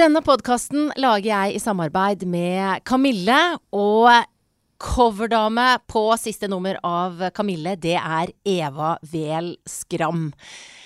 [0.00, 3.36] Denne podkasten lager jeg i samarbeid med Kamille.
[3.76, 4.08] Og
[4.80, 10.30] coverdame på siste nummer av Kamille, det er Eva Wehl Skram.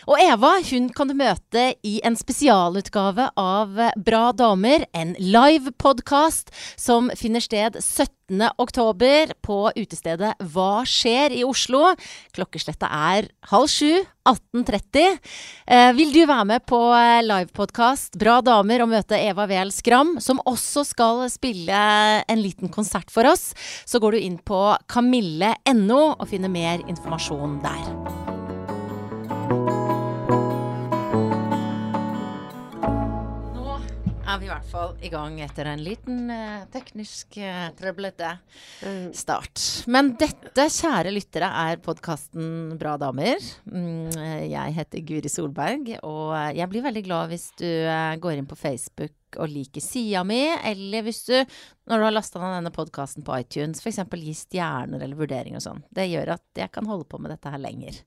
[0.05, 7.11] Og Eva hun kan du møte i en spesialutgave av Bra damer, en live-podkast som
[7.17, 8.45] finner sted 17.
[8.61, 11.95] oktober på utestedet Hva skjer i Oslo.
[12.37, 14.05] Klokkeslettet er halv sju.
[14.25, 15.19] 1830.
[15.67, 16.79] Eh, vil du være med på
[17.29, 21.81] livepodkast Bra damer og møte Eva Wehl Skram, som også skal spille
[22.25, 23.51] en liten konsert for oss,
[23.85, 28.24] så går du inn på kamille.no og finner mer informasjon der.
[34.25, 39.11] Er vi i hvert fall i gang etter en liten uh, teknisk uh, trøblete uh,
[39.17, 39.61] start.
[39.93, 43.43] Men dette, kjære lyttere, er podkasten Bra damer.
[43.69, 44.09] Mm,
[44.49, 47.69] jeg heter Guri Solberg, og jeg blir veldig glad hvis du
[48.23, 51.35] går inn på Facebook og liker sida mi, eller hvis du,
[51.91, 54.03] når du har lasta ned denne podkasten på iTunes, f.eks.
[54.15, 55.83] gi stjerner eller vurderinger og sånn.
[55.95, 57.99] Det gjør at jeg kan holde på med dette her lenger.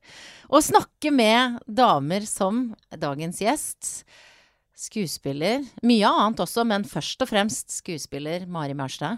[0.50, 3.92] Og snakke med damer som dagens gjest
[4.78, 5.66] skuespiller.
[5.86, 9.18] Mye annet også, men først og fremst skuespiller Mari Maurstad.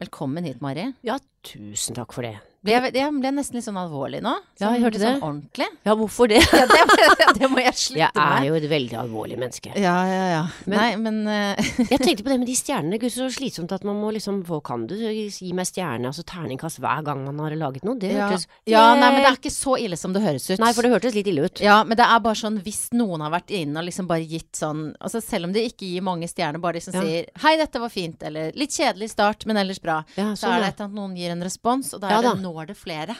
[0.00, 0.88] Velkommen hit, Mari.
[1.06, 2.36] Ja, tusen takk for det.
[2.64, 4.30] Ble, jeg ble nesten litt sånn alvorlig nå.
[4.56, 5.08] Sånn, ja, jeg hørte det.
[5.18, 5.66] sånn ordentlig.
[5.84, 6.38] Ja, hvorfor det?
[6.40, 8.20] ja, det, det, må jeg slutte med.
[8.22, 9.72] Jeg er jo et veldig alvorlig menneske.
[9.76, 10.44] Ja, ja, ja.
[10.64, 11.72] Men, Nei, men uh...
[11.92, 13.00] Jeg tenkte på det med de stjernene.
[13.02, 16.80] Gud, så slitsomt at man må liksom Hva kan du gi meg stjerne, altså terningkast
[16.80, 17.98] hver gang man har laget noe?
[18.00, 18.30] Det ja.
[18.30, 20.56] hørtes Ja, nei, men det er ikke så ille som det høres ut.
[20.62, 21.60] Nei, for det hørtes litt ille ut.
[21.64, 24.54] Ja, men det er bare sånn hvis noen har vært inne og liksom bare gitt
[24.56, 27.04] sånn Altså selv om de ikke gir mange stjerner, bare liksom ja.
[27.04, 30.54] sier 'hei, dette var fint', eller 'litt kjedelig start, men ellers bra', ja, så, så
[30.54, 33.16] er det et at noen gir en respons, og da, er det, når det flere.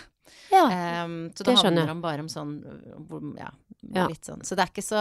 [0.48, 2.54] Ja, um, så det, det handler om bare om sånn
[3.36, 3.50] ja,
[3.92, 4.40] ja, litt sånn.
[4.46, 5.00] Så det er ikke, så,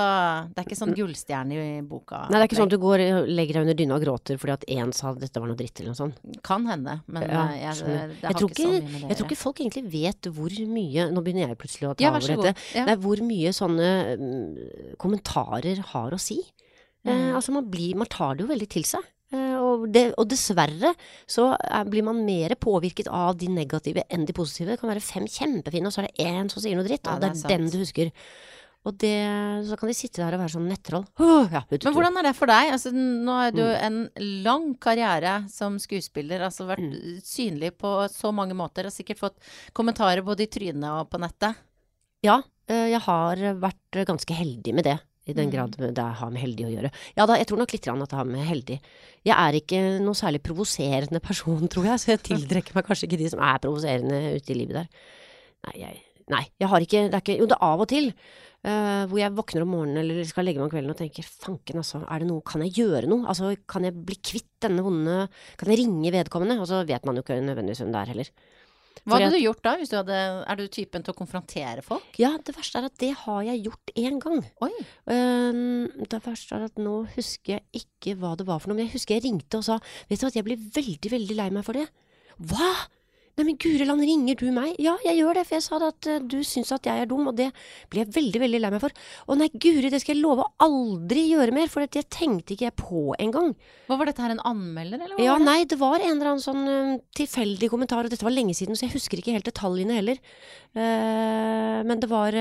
[0.52, 2.26] det er ikke sånn gullstjerne i boka.
[2.28, 4.56] Nei, det er ikke sånn at du går legger deg under dyna og gråter fordi
[4.58, 6.20] at én sa dette var noe dritt eller noe sånt.
[6.45, 9.39] Kan hende, men ja, eh, jeg, det, det jeg, tror ikke, ikke jeg tror ikke
[9.45, 12.54] folk egentlig vet hvor mye Nå begynner jeg plutselig å ta ja, over dette.
[12.73, 13.89] Det er hvor mye sånne
[14.20, 14.60] um,
[14.99, 16.42] kommentarer har å si.
[17.04, 17.30] Eh, mm.
[17.30, 19.08] Eh, altså man, blir, man tar det jo veldig til seg.
[19.33, 20.94] Eh, og, det, og, dessverre
[21.30, 24.73] så er, blir man mer påvirket av de negative enn de positive.
[24.73, 27.16] Det kan være fem kjempefine, og så er det én som sier noe dritt, ja,
[27.16, 28.11] og det er, det er den du husker.
[28.83, 29.16] Og det,
[29.64, 31.05] så kan de sitte der og være sånn nettroll.
[31.23, 32.73] Oh, ja, Men hvordan er det for deg?
[32.76, 33.77] Altså, nå har du mm.
[33.88, 36.43] en lang karriere som skuespiller.
[36.43, 37.22] Altså vært mm.
[37.23, 38.89] synlig på så mange måter.
[38.89, 39.39] Og sikkert fått
[39.72, 41.64] kommentarer både i trynet og på nettet.
[42.27, 44.98] Ja, eh, jeg har vært ganske heldig med det.
[45.23, 45.54] I den mm.
[45.54, 46.89] grad det har med heldig å gjøre.
[47.16, 48.80] Ja da, jeg tror nok litt at det har med heldig.
[49.23, 53.22] Jeg er ikke noe særlig provoserende person, tror jeg, så jeg tiltrekker meg kanskje ikke
[53.22, 55.06] de som er provoserende ute i livet der.
[55.64, 56.02] Nei, jeg,
[56.34, 58.10] nei, jeg har ikke Det er ikke Jo, det er av og til
[58.67, 61.80] uh, hvor jeg våkner om morgenen eller skal legge meg om kvelden og tenker fanken,
[61.80, 63.23] altså, er det noe Kan jeg gjøre noe?
[63.32, 65.22] Altså, kan jeg bli kvitt denne vonde
[65.60, 66.60] Kan jeg ringe vedkommende?
[66.60, 68.34] Og så vet man jo ikke nødvendigvis hvem det er heller.
[69.04, 69.73] Hva hadde du gjort da?
[69.80, 70.17] Du hadde,
[70.48, 72.05] er du typen til å konfrontere folk?
[72.21, 74.43] Ja, det verste er at det har jeg gjort én gang.
[74.64, 74.71] Oi.
[75.09, 78.87] Um, det verste er at nå husker jeg ikke hva det var for noe, men
[78.87, 81.65] jeg husker jeg ringte og sa Vet du at jeg blir veldig, veldig lei meg
[81.67, 81.87] for det.
[82.39, 82.71] Hva?
[83.33, 84.76] Nei, men Guri land, ringer du meg?
[84.82, 87.08] Ja, jeg gjør det, for jeg sa det at uh, du syns at jeg er
[87.10, 87.48] dum, og det
[87.89, 88.94] blir jeg veldig, veldig lei meg for.
[89.26, 92.67] Å nei, Guri, det skal jeg love å aldri gjøre mer, for det tenkte ikke
[92.67, 93.55] jeg på engang.
[93.88, 95.26] Hva var dette her, en anmelder, eller hva?
[95.26, 95.48] Ja, det?
[95.48, 98.77] nei, det var en eller annen sånn uh, tilfeldig kommentar, og dette var lenge siden,
[98.77, 100.22] så jeg husker ikke helt detaljene heller.
[100.77, 102.38] Uh, men det var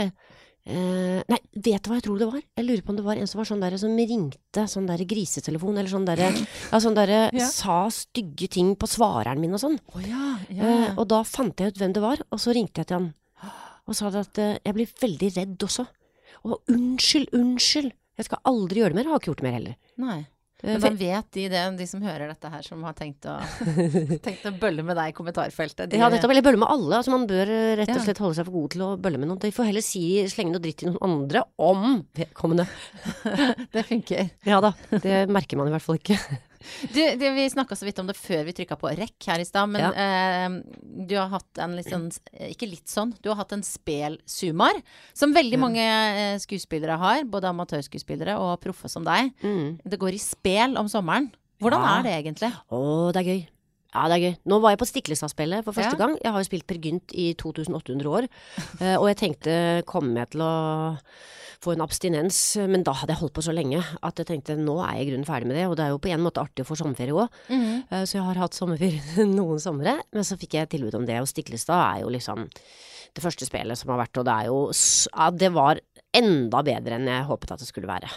[0.63, 2.43] Uh, nei, vet du hva jeg tror det var?
[2.59, 5.03] Jeg lurer på om det var en som var sånn der som ringte sånn der
[5.11, 7.49] grisetelefon, eller sånn derre ja, sånn der, ja.
[7.51, 9.81] Sa stygge ting på svareren min og sånn.
[9.91, 12.93] Oh, ja, uh, og da fant jeg ut hvem det var, og så ringte jeg
[12.93, 13.11] til han
[13.89, 15.87] og sa at eh, jeg blir veldig redd også.
[16.49, 17.93] Og unnskyld, unnskyld!
[18.19, 19.09] Jeg skal aldri gjøre det mer.
[19.09, 19.77] Jeg har ikke gjort det mer heller.
[20.03, 20.19] Nei.
[20.63, 23.35] Men hvem vet de det, de som hører dette her, som har tenkt å,
[24.27, 25.91] tenkt å bølle med deg i kommentarfeltet?
[25.91, 27.01] De, ja, dette jeg bølle med alle.
[27.01, 27.51] Altså, man bør
[27.81, 29.43] rett og slett holde seg for god til å bølle med noen.
[29.43, 32.69] De får heller si, slenge noe dritt til noen andre om vedkommende.
[33.75, 34.33] det funker.
[34.47, 34.75] Ja da.
[34.95, 36.21] Det merker man i hvert fall ikke.
[36.95, 39.47] Du, du, vi snakka så vidt om det før vi trykka på rekk her i
[39.49, 39.93] stad, men ja.
[39.93, 40.57] eh,
[41.09, 42.09] du har hatt en litt sånn
[42.49, 44.81] Ikke litt sånn, du har hatt en spelsumar,
[45.17, 45.65] som veldig mm.
[45.65, 47.25] mange eh, skuespillere har.
[47.29, 49.33] Både amatørskuespillere og proffe som deg.
[49.45, 49.81] Mm.
[49.85, 51.31] Det går i spel om sommeren.
[51.63, 51.97] Hvordan ja.
[51.97, 52.53] er det egentlig?
[52.75, 53.43] Å, det er gøy.
[53.93, 54.35] Ja, det er gøy.
[54.49, 56.01] Nå var jeg på Stiklestad-spillet for første ja.
[56.01, 56.17] gang.
[56.23, 58.29] Jeg har jo spilt Per Gynt i 2800 år.
[58.81, 59.55] Eh, og jeg tenkte,
[59.89, 60.55] kommer jeg til å
[61.63, 62.39] få en abstinens?
[62.73, 65.11] Men da hadde jeg holdt på så lenge at jeg tenkte nå er jeg i
[65.11, 65.67] grunnen ferdig med det.
[65.69, 67.29] Og det er jo på en måte artig å få sommerferie òg.
[67.53, 68.07] Mm -hmm.
[68.07, 70.01] Så jeg har hatt sommerferie noen somre.
[70.13, 72.49] Men så fikk jeg tilbud om det, og Stiklestad er jo liksom
[73.15, 74.73] det første spillet som har vært, og det er jo
[75.17, 75.81] Ja, det var
[76.15, 78.09] enda bedre enn jeg håpet at det skulle være.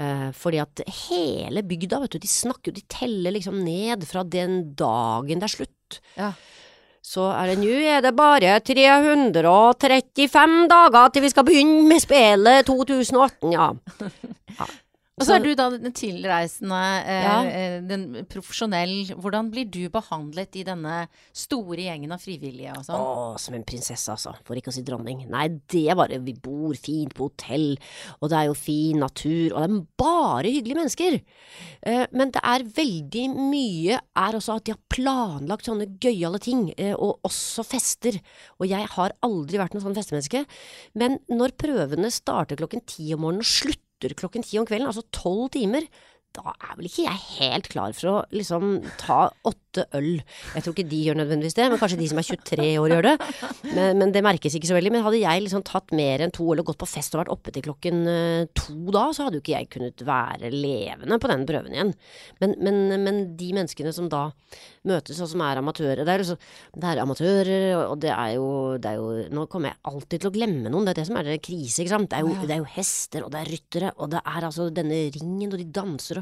[0.00, 4.22] Eh, fordi at hele bygda, vet du, de snakker jo, de teller liksom ned fra
[4.24, 6.00] den dagen det er slutt.
[6.16, 6.30] Ja.
[7.02, 12.66] Så er det nå er det bare 335 dager til vi skal begynne med spelet
[12.68, 13.72] 2018, ja.
[14.60, 14.66] ja.
[15.20, 19.12] Og så er du da den tilreisende, eh, eh, den profesjonell.
[19.12, 21.02] Hvordan blir du behandlet i denne
[21.36, 23.02] store gjengen av frivillige og sånn?
[23.02, 24.32] Å, som en prinsesse, altså.
[24.48, 25.26] For ikke å si dronning.
[25.28, 27.76] Nei, det er bare Vi bor fint på hotell,
[28.22, 31.20] og det er jo fin natur, og det er bare hyggelige mennesker.
[31.82, 36.72] Eh, men det er veldig mye er også at de har planlagt sånne gøyale ting,
[36.78, 38.16] eh, og også fester.
[38.60, 40.46] Og jeg har aldri vært noe sånn festemenneske.
[40.96, 45.04] Men når prøvene starter klokken ti om morgenen og slutter klokken ti om kvelden, altså
[45.14, 45.86] tolv timer,
[46.36, 50.20] da er vel ikke jeg helt klar for å liksom ta åtte øl.
[50.54, 53.08] Jeg tror ikke de gjør nødvendigvis det, men kanskje de som er 23 år gjør
[53.08, 53.14] det.
[53.72, 54.92] Men, men det merkes ikke så veldig.
[54.94, 57.32] Men hadde jeg liksom tatt mer enn to øl og gått på fest og vært
[57.34, 61.32] oppe til klokken eh, to da, så hadde jo ikke jeg kunnet være levende på
[61.32, 61.94] den prøven igjen.
[62.42, 64.28] Men, men, men de menneskene som da
[64.88, 66.38] møtes og som er amatører Det er, liksom,
[66.82, 68.48] det er amatører, og det er, jo,
[68.82, 71.18] det er jo Nå kommer jeg alltid til å glemme noen, det er det som
[71.20, 72.10] er det krise, ikke sant.
[72.12, 74.68] Det er jo, det er jo hester, og det er ryttere, og det er altså
[74.74, 76.21] denne ringen, og de danser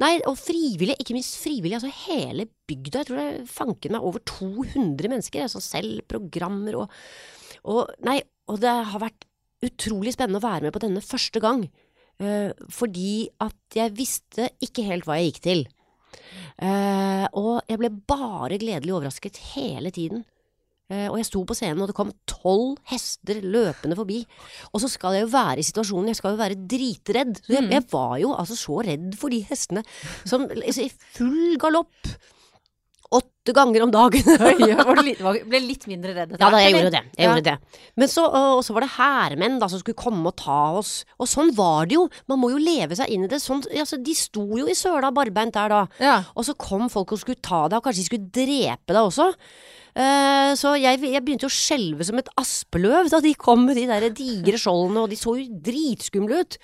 [0.00, 3.02] Nei, og frivillige, ikke minst frivillige, altså hele bygda.
[3.02, 6.94] Jeg tror det er fanken meg over 200 mennesker Altså selv programmer og,
[7.68, 9.26] og Nei, og det har vært
[9.66, 11.66] utrolig spennende å være med på denne første gang.
[12.20, 15.62] Uh, fordi at jeg visste ikke helt hva jeg gikk til.
[16.60, 20.24] Uh, og jeg ble bare gledelig overrasket hele tiden.
[20.90, 24.24] Eh, og jeg sto på scenen, og det kom tolv hester løpende forbi.
[24.74, 27.38] Og så skal jeg jo være i situasjonen, jeg skal jo være dritredd.
[27.46, 29.84] Så jeg, jeg var jo altså så redd for de hestene
[30.26, 32.10] som altså, i full galopp.
[33.10, 34.22] Åtte ganger om dagen.
[34.30, 37.00] Du ble litt mindre redd etter Ja da, jeg gjorde det.
[37.18, 37.30] Jeg Ja.
[37.32, 37.80] gjorde det.
[37.98, 40.92] Men så, og så var det hærmenn som skulle komme og ta oss.
[41.18, 42.04] Og sånn var det jo.
[42.30, 43.40] Man må jo leve seg inn i det.
[43.42, 45.80] Sånn, altså, de sto jo i søla barbeint der da.
[45.98, 46.16] Ja.
[46.38, 49.26] Og så kom folk og skulle ta deg, og kanskje de skulle drepe deg også.
[49.94, 53.86] Eh, så jeg, jeg begynte å skjelve som et aspeløv da de kom med de
[53.90, 56.58] der digre skjoldene, og de så jo dritskumle ut.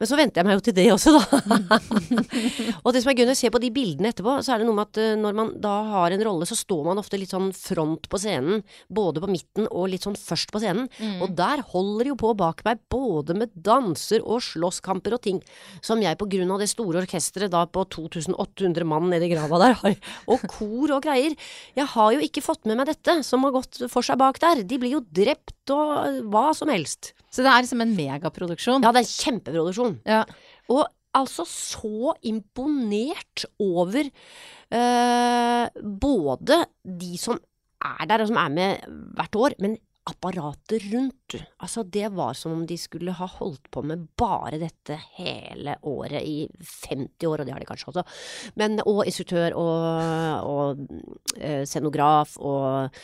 [0.00, 1.80] Men så venter jeg meg jo til det også, da.
[2.84, 4.68] og det som er gøy når jeg ser på de bildene etterpå, så er det
[4.68, 7.34] noe med at eh, når man da har en rolle, så står man ofte litt
[7.34, 10.88] sånn front på scenen, både på midten og litt sånn først på scenen.
[11.20, 15.40] Og der holder det jo på bak meg, både med danser og slåsskamper og ting,
[15.84, 19.76] som jeg på grunn av det store orkesteret da på 2800 mann nedi grava der
[19.82, 19.96] har,
[20.30, 21.36] og kor og greier.
[21.76, 24.62] Jeg har jo ikke fått med meg dette, som har gått for seg bak der.
[24.66, 27.12] De blir jo drept og hva som helst.
[27.30, 28.84] Så det er liksom en megaproduksjon.
[28.84, 30.00] Ja, det er en kjempeproduksjon.
[30.08, 30.24] Ja.
[30.70, 30.84] Og
[31.16, 37.40] altså så imponert over øh, både de som
[37.80, 39.78] er der, og som er med hvert år, men
[40.10, 41.36] apparatet rundt.
[41.62, 46.20] Altså, det var som om de skulle ha holdt på med bare dette hele året
[46.26, 48.04] i 50 år, og det har de kanskje også.
[48.60, 53.00] Men, og instruktør og, og eh, scenograf og,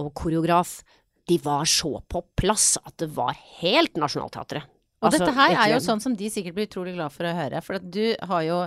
[0.00, 0.78] og koreograf.
[1.26, 4.72] De var så på plass at det var helt Nationaltheatret.
[5.02, 7.34] Og Altså, dette her er jo sånn som de sikkert blir utrolig glad for å
[7.36, 7.60] høre.
[7.64, 8.60] For at du har jo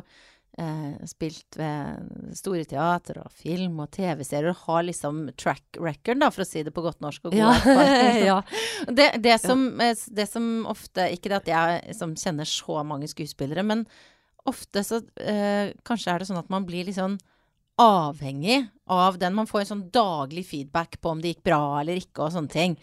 [0.58, 6.30] eh, spilt ved store teater og film og TV-serier og har liksom track record, da,
[6.34, 7.30] for å si det på godt norsk.
[7.36, 8.22] Ja, erfaring.
[8.32, 8.40] ja.
[8.88, 13.10] Det, det, som, eh, det som ofte Ikke det at jeg som kjenner så mange
[13.12, 13.86] skuespillere, men
[14.50, 17.20] ofte så eh, Kanskje er det sånn at man blir litt sånn
[17.80, 19.36] avhengig av den.
[19.38, 22.52] Man får en sånn daglig feedback på om det gikk bra eller ikke og sånne
[22.52, 22.74] ting.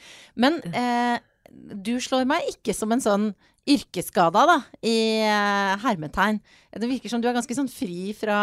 [0.41, 1.19] Men eh,
[1.57, 3.31] du slår meg ikke som en sånn
[3.67, 4.97] yrkesskada, da, i
[5.27, 6.39] eh, hermetegn.
[6.71, 8.39] Det virker som du er ganske sånn fri fra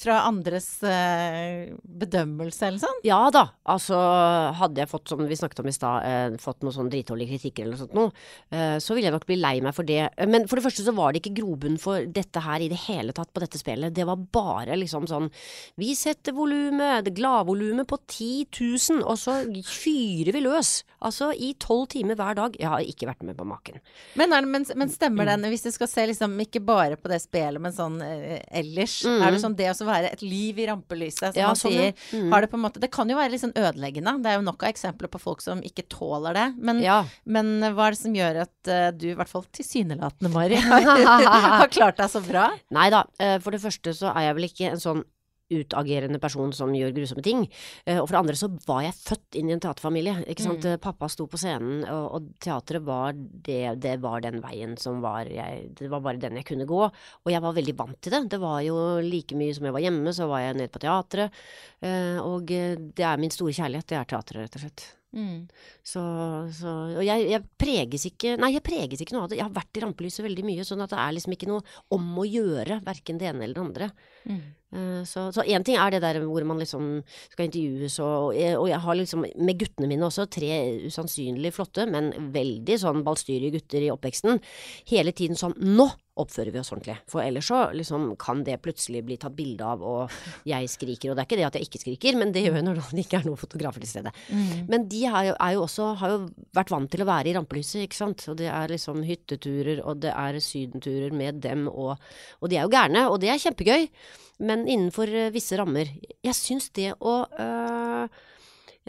[0.00, 3.00] fra andres eh, bedømmelse eller sånn?
[3.04, 3.98] Ja da, altså
[4.56, 7.66] hadde jeg fått, som vi snakket om i stad, eh, fått noe sånn dritdårlig kritikker
[7.66, 8.12] eller noe sånt noe,
[8.50, 10.08] eh, så ville jeg nok bli lei meg for det.
[10.26, 13.12] Men for det første så var det ikke grobunn for dette her i det hele
[13.12, 13.92] tatt på dette spillet.
[13.94, 15.28] Det var bare liksom sånn
[15.76, 18.46] Vi setter volumet, det gladvolumet på 10
[18.94, 19.36] 000, og så
[19.68, 20.82] fyrer vi løs.
[21.04, 22.56] Altså i tolv timer hver dag.
[22.58, 23.80] Jeg har ikke vært med på maken.
[24.16, 24.94] Men, det, men, men Mm.
[24.94, 28.40] stemmer den, hvis du skal se liksom ikke bare på det spillet, men sånn eh,
[28.50, 29.20] ellers, Mm.
[29.26, 31.94] er det sånn det å være et liv i rampelyset, som Ja, man sånn, sier,
[32.12, 32.30] Mm.
[32.32, 34.22] har det på en måte Det kan jo være litt sånn ødeleggende.
[34.22, 36.46] Det er jo nok av eksempler på folk som ikke tåler det.
[36.58, 37.04] Men, Ja.
[37.26, 40.82] men hva er det som gjør at uh, du, i hvert fall tilsynelatende, Mari, har,
[41.62, 42.50] har klart deg så bra?
[42.70, 45.04] Nei da, eh, for det første så er jeg vel ikke en sånn
[45.52, 47.42] utagerende person som gjør grusomme ting.
[47.86, 50.14] Eh, Og for det andre så var jeg født inn i en teaterfamilie.
[50.30, 50.64] Ikke sant?
[50.64, 50.78] Mm.
[50.80, 55.28] Pappa sto på scenen, og, og teatret var det, det var den veien som var
[55.28, 56.80] jeg, Det var bare den jeg kunne gå.
[56.88, 58.22] Og jeg var veldig vant til det.
[58.32, 61.30] Det var jo like mye som jeg var hjemme, så var jeg nede på teatret.
[61.84, 64.86] Eh, Og eh, det er min store kjærlighet, det er teatret, rett og slett.
[65.14, 65.44] Mm.
[65.86, 66.00] Så,
[66.58, 69.36] så Og jeg, jeg preges ikke Nei, jeg preges ikke noe av det.
[69.38, 71.62] Jeg har vært i rampelyset veldig mye, sånn at det er liksom ikke noe
[71.94, 73.90] om å gjøre, verken det ene eller det andre.
[74.24, 74.42] Mm.
[74.74, 78.80] Eh, Så én ting er det der hvor man liksom skal intervjues og, og jeg,
[78.80, 83.92] har liksom med guttene mine også tre usannsynlig flotte, men veldig sånn ballstyrige gutter i
[83.94, 84.40] oppveksten.
[84.90, 85.90] Hele tiden sånn Nå
[86.20, 86.94] oppfører vi oss ordentlig.
[87.10, 90.12] For ellers så liksom kan det plutselig bli tatt bilde av, og
[90.46, 91.10] jeg skriker.
[91.10, 93.02] Og det er ikke det at jeg ikke skriker, men det gjør jeg når det
[93.02, 94.12] ikke er noen fotografer til stede.
[94.28, 94.68] Mm.
[94.70, 96.20] Men de er jo, jo også har jo
[96.54, 98.26] vært vant til å være i rampelyset, ikke sant.
[98.30, 101.96] Og det er liksom hytteturer, og det er sydenturer med dem, og,
[102.38, 103.88] og de er jo gærne, og det er kjempegøy.
[104.42, 105.90] Men innenfor eh, visse rammer.
[106.24, 108.20] Jeg syns det å øh,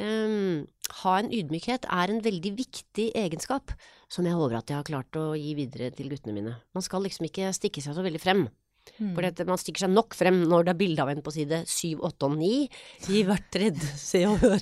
[0.01, 0.65] øhm,
[1.01, 3.75] ha en ydmykhet er en veldig viktig egenskap,
[4.09, 6.55] som jeg håper at jeg har klart å gi videre til guttene mine.
[6.73, 8.47] Man skal liksom ikke stikke seg så veldig frem.
[8.99, 9.13] Mm.
[9.17, 11.97] For man stikker seg nok frem når det er bilde av en på side 7,
[12.05, 12.51] 8 og 9
[13.15, 14.61] i hvert redd Se og Hør.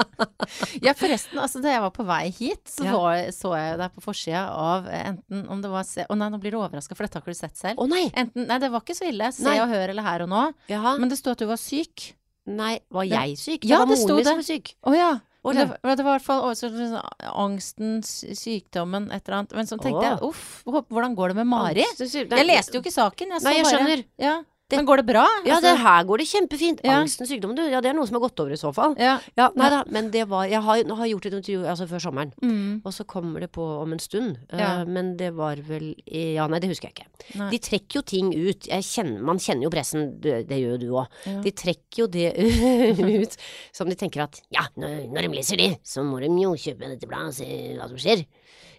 [0.84, 2.94] Ja, forresten, altså da jeg var på vei hit, så Ja.
[2.96, 6.30] var, så jeg deg på forsida av eh, enten om det var se Å nei,
[6.32, 7.78] nå blir du overraska, for dette har ikke du sett selv.
[7.82, 8.06] Å nei!
[8.18, 9.28] Enten Nei, det var ikke så ille.
[9.36, 9.58] Se Nei.
[9.62, 10.42] og hør eller her og nå.
[10.72, 10.96] Jaha.
[10.98, 12.10] Men det sto at du var syk.
[12.50, 13.66] Nei, var jeg syk?
[13.68, 14.30] Ja, det var sto moren min det.
[14.32, 14.72] som var syk.
[14.88, 15.10] Å ja.
[15.44, 19.52] Men det, det- var- i hvert fall også sånn angsten, sykdommen, et eller annet.
[19.56, 20.08] Men så tenkte Åh.
[20.10, 21.84] jeg uff, hvordan går det med Mari?
[21.84, 23.28] Jeg leste jo ikke saken.
[23.36, 24.04] Jeg Nei, jeg bare, skjønner.
[24.18, 24.42] Ja.
[24.70, 25.24] Det- Men går det bra?
[25.44, 26.80] Ja, Altså, det her går det kjempefint.
[26.86, 27.00] Ja.
[27.02, 27.62] Angsten, sykdommen, du.
[27.68, 28.94] Ja, det er noe som har gått over i så fall.
[28.98, 29.18] ja.
[29.36, 32.32] Ja, nei da, men det var Jeg har, har gjort et intervju altså før sommeren,
[32.42, 32.82] Mm.
[32.84, 34.36] og så kommer det på om en stund.
[34.52, 34.82] Ja.
[34.82, 37.38] Uh, men det var vel Ja, nei, det husker jeg ikke.
[37.38, 37.50] Nei.
[37.50, 38.60] De trekker jo ting ut.
[38.70, 41.06] Kjenner, man kjenner jo pressen, det, det gjør jo du òg.
[41.26, 41.40] Ja.
[41.42, 42.32] De trekker jo det
[43.24, 43.36] ut
[43.72, 46.86] som de tenker at ja, når, når de leser det, så må de jo kjøpe
[46.88, 47.46] dette bladet og se
[47.76, 48.24] hva som skjer.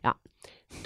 [0.03, 0.13] Ja.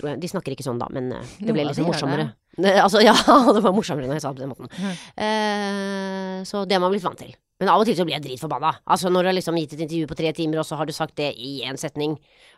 [0.02, 2.32] De snakker ikke sånn da, men eh, det ble litt morsommere.
[2.58, 4.70] Altså, ja, det var morsommere når jeg sa det på den måten.
[4.78, 4.94] Mm.
[5.26, 7.34] Eh, så det har man blitt vant til.
[7.62, 8.74] Men av og til så blir jeg dritforbanna.
[8.92, 10.96] Altså når du har liksom gitt et intervju på tre timer, og så har du
[10.96, 12.18] sagt det i én setning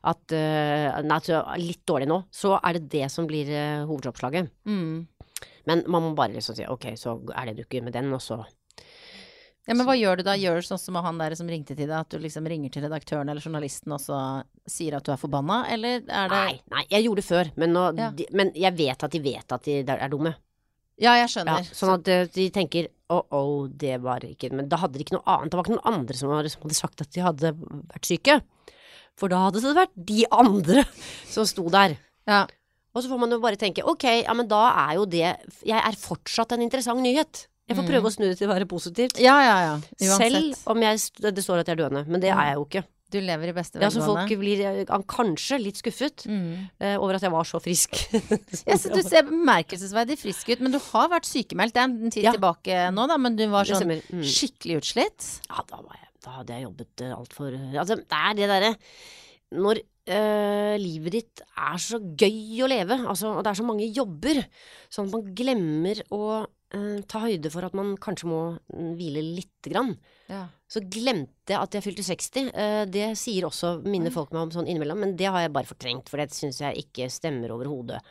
[0.10, 4.50] at uh, nei, er litt dårlig nå, så er det det som blir uh, hovedoppslaget.
[4.66, 5.06] Mm.
[5.70, 8.24] Men man må bare liksom si ok, så er det du ikke med den, og
[8.26, 8.40] så
[9.68, 10.34] Ja, men hva gjør du da?
[10.40, 12.86] Gjør du sånn som han der som ringte til deg, at du liksom ringer til
[12.86, 14.20] redaktøren eller journalisten og så
[14.68, 17.74] sier at du er forbanna, eller er det Nei, nei, jeg gjorde det før, men,
[17.76, 18.10] nå, Ja.
[18.16, 20.34] de, men jeg vet at de vet at de er dumme.
[20.98, 21.68] Ja, jeg Ja, skjønner.
[21.78, 25.14] sånn at eh, de tenker å, å, det var ikke Men da hadde de ikke
[25.20, 25.52] noe annet.
[25.52, 28.42] Det var ikke noen andre som hadde sagt at de hadde vært syke.
[29.16, 30.86] For da hadde det vært de andre
[31.36, 31.98] som sto der.
[32.28, 32.46] Ja.
[32.96, 35.22] Og så får man jo bare tenke ok, ja men da er jo det
[35.68, 37.46] Jeg er fortsatt en interessant nyhet.
[37.68, 39.18] Jeg får prøve å snu det til å være positivt.
[39.20, 39.74] ja, ja, ja.
[39.78, 40.06] Mm.
[40.08, 40.38] Uansett.
[40.38, 41.02] Selv om jeg,
[41.36, 42.06] det står at jeg er døende.
[42.08, 42.84] Men det er jeg jo ikke.
[43.08, 46.68] Du lever i beste Ja, så folk blir eh, kanskje litt skuffet Mm.
[46.84, 47.96] uh, over at jeg var så frisk.
[48.68, 51.72] ja, så du ser bemerkelsesverdig frisk ut, men du har vært sykemeldt.
[51.78, 52.34] Det er en tid Ja.
[52.36, 54.02] tilbake nå, da, men du var sånn.
[54.12, 54.26] Mm.
[54.28, 55.28] skikkelig utslitt.
[55.48, 58.74] Ja, da, var jeg, da hadde jeg jobbet uh, altfor Altså, det er det derre
[59.56, 59.80] Når
[60.12, 64.42] øh, livet ditt er så gøy å leve, altså, og det er så mange jobber,
[64.92, 66.44] sånn at man glemmer å
[66.74, 68.40] eh, ta høyde for at man kanskje må
[68.74, 69.94] mm, hvile lite grann.
[70.32, 70.46] Ja.
[70.68, 72.50] Så glemte jeg at jeg fylte 60.
[72.54, 75.70] Eh, det sier også mine folk meg om sånn innimellom, men det har jeg bare
[75.70, 78.02] fortrengt, for det syns jeg ikke stemmer overhodet.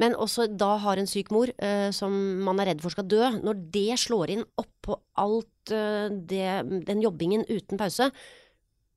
[0.00, 2.12] Men også da har en syk mor eh, som
[2.46, 6.46] man er redd for skal dø, når det slår inn oppå alt det,
[6.88, 8.08] den jobbingen uten pause,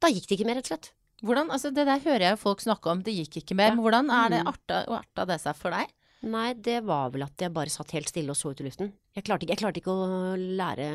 [0.01, 0.87] da gikk det ikke mer, rett og slett.
[1.25, 3.69] Hvordan, altså Det der hører jeg folk snakke om, det gikk ikke mer.
[3.71, 3.75] Ja.
[3.75, 4.49] Men hvordan er det Mm.
[4.51, 5.91] arta, arta det seg for deg?
[6.25, 8.87] Nei, det var vel at jeg bare satt helt stille og så ut i luften.
[9.15, 10.87] Jeg klarte ikke, jeg klarte ikke å lære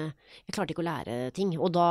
[0.49, 1.53] Jeg klarte ikke å lære ting.
[1.59, 1.85] Og da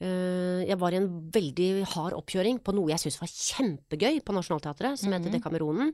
[0.00, 4.34] øh, Jeg var i en veldig hard oppkjøring på noe jeg syntes var kjempegøy på
[4.36, 5.36] Nationaltheatret, som heter Mhm.
[5.36, 5.92] Dekameronen.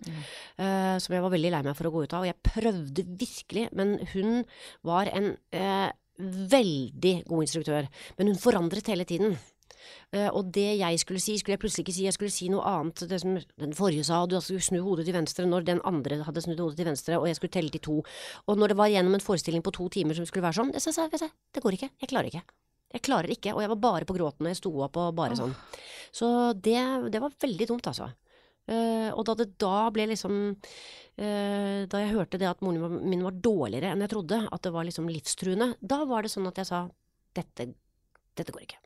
[0.59, 2.23] øh, som jeg var veldig lei meg for å gå ut av.
[2.23, 4.45] Og jeg prøvde virkelig, men hun
[4.85, 5.91] var en øh,
[6.23, 7.89] veldig god instruktør.
[8.19, 9.37] Men hun forandret hele tiden.
[10.13, 12.07] Eh, og det jeg skulle si, skulle jeg plutselig ikke si.
[12.07, 13.05] Jeg skulle si noe annet.
[13.11, 16.45] Det som den forrige sa, du skulle snu hodet til venstre når den andre hadde
[16.45, 17.99] snudd hodet til venstre, og jeg skulle telle til to.
[18.47, 20.85] Og når det var gjennom en forestilling på to timer som skulle være sånn, jeg
[20.85, 21.93] sa jeg det går ikke.
[22.03, 22.45] Jeg klarer ikke.
[22.93, 23.55] Jeg klarer ikke.
[23.57, 25.55] Og jeg var bare på gråten når jeg sto opp og bare sånn.
[26.13, 26.81] Så det,
[27.13, 28.11] det var veldig dumt, altså.
[28.71, 33.25] Uh, og da det da ble liksom uh, Da jeg hørte det at moren min
[33.27, 36.61] var dårligere enn jeg trodde, at det var liksom livstruende, da var det sånn at
[36.63, 36.85] jeg sa
[37.35, 37.73] dette,
[38.39, 38.79] dette går ikke.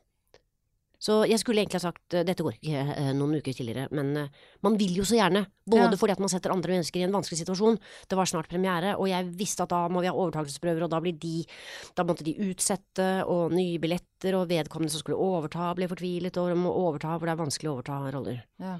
[0.99, 4.15] Så jeg skulle egentlig ha sagt eh, dette går ikke eh, noen uker tidligere, men
[4.17, 4.31] eh,
[4.65, 5.43] man vil jo så gjerne.
[5.67, 5.99] Både Ja.
[5.99, 7.77] fordi at man setter andre mennesker i en vanskelig situasjon.
[8.09, 11.01] Det var snart premiere, og jeg visste at da må vi ha overtakelsesprøver, og da
[11.03, 11.45] blir de
[11.97, 16.53] Da måtte de utsette, og nye billetter, og vedkommende som skulle overta, ble fortvilet over
[16.53, 18.43] om å overta, for det er vanskelig å overta roller.
[18.59, 18.77] Ja.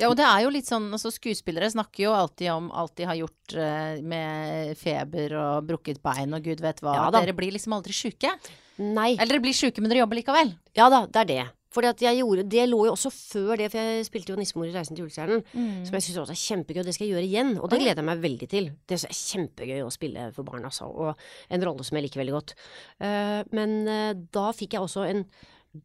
[0.00, 3.06] Ja, og det er jo litt sånn altså Skuespillere snakker jo alltid om alt de
[3.08, 6.96] har gjort eh, med feber og brukket bein og gud vet hva.
[6.96, 7.06] Ja.
[7.14, 8.32] Dere blir liksom aldri sjuke.
[8.80, 9.12] Nei.
[9.18, 10.54] Eller dere blir sjuke, men dere jobber likevel.
[10.78, 11.42] Ja da, det er det.
[11.70, 14.66] Fordi at jeg gjorde, Det lå jo også før det, for jeg spilte jo nissemor
[14.66, 15.44] i 'Reisen til julestjernen'.
[15.54, 15.86] Mm.
[15.86, 17.52] Som jeg syns også er kjempegøy, og det skal jeg gjøre igjen.
[17.60, 18.70] Og det gleder jeg meg veldig til.
[18.88, 20.90] Det er kjempegøy å spille for barn, altså.
[20.90, 21.14] Og
[21.48, 22.54] en rolle som jeg liker veldig godt.
[22.98, 25.24] Uh, men uh, da fikk jeg også en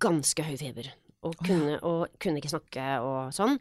[0.01, 0.89] ganske høy feber.
[1.25, 3.57] Og kunne, og kunne ikke snakke og sånn.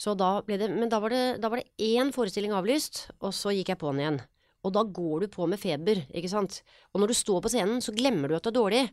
[0.00, 3.34] Så da ble det Men da var det, da var det én forestilling avlyst, og
[3.36, 4.20] så gikk jeg på'n igjen.
[4.64, 6.62] Og da går du på med feber, ikke sant.
[6.94, 8.84] Og når du står på scenen, så glemmer du at du er dårlig.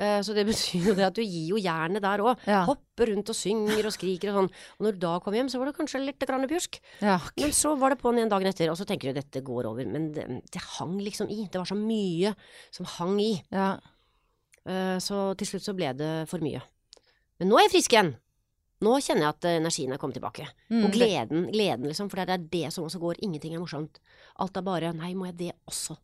[0.00, 2.38] Eh, Så det betyr jo det at du gir jo jernet der òg.
[2.48, 2.62] Ja.
[2.64, 4.50] Hopper rundt og synger og skriker og sånn.
[4.78, 6.80] Og når du da kom hjem, så var det kanskje litt grann pjusk.
[7.04, 7.18] Ja.
[7.36, 9.84] Men så var det på'n igjen dagen etter, og så tenker du dette går over.
[9.84, 11.42] Men det, det hang liksom i.
[11.52, 12.32] Det var så mye
[12.72, 13.32] som hang i.
[13.52, 13.74] ja.
[14.64, 16.60] Eh, Så til slutt så ble det for mye.
[17.40, 18.12] Men nå er jeg frisk igjen.
[18.80, 20.46] Nå kjenner jeg at eh, energien er kommet tilbake.
[20.72, 22.08] Mm, Og gleden, gleden liksom.
[22.12, 23.18] For det er det som også går.
[23.26, 23.98] Ingenting er morsomt.
[24.40, 25.98] Alt er bare nei, må jeg det også?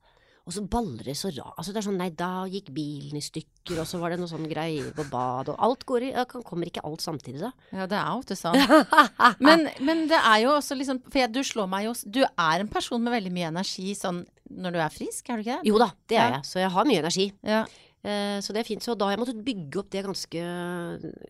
[0.46, 1.56] Og så baller det så rart.
[1.58, 4.30] Altså det er sånn nei, da gikk bilen i stykker, og så var det noe
[4.30, 7.50] sånn greier på bad, og alt går i kan- Kommer ikke alt samtidig, da?
[7.74, 8.60] Ja, det er jo ofte sånn.
[9.48, 12.62] Men, men det er jo også liksom For jeg, du slår meg jo Du er
[12.62, 15.66] en person med veldig mye energi sånn når du er frisk, er du ikke det?
[15.72, 16.44] Jo da, det er jeg.
[16.46, 17.24] Så jeg har mye energi.
[17.42, 17.64] Ja.
[18.06, 18.84] Eh, så det er fint.
[18.84, 20.42] Så da har jeg måttet bygge opp det ganske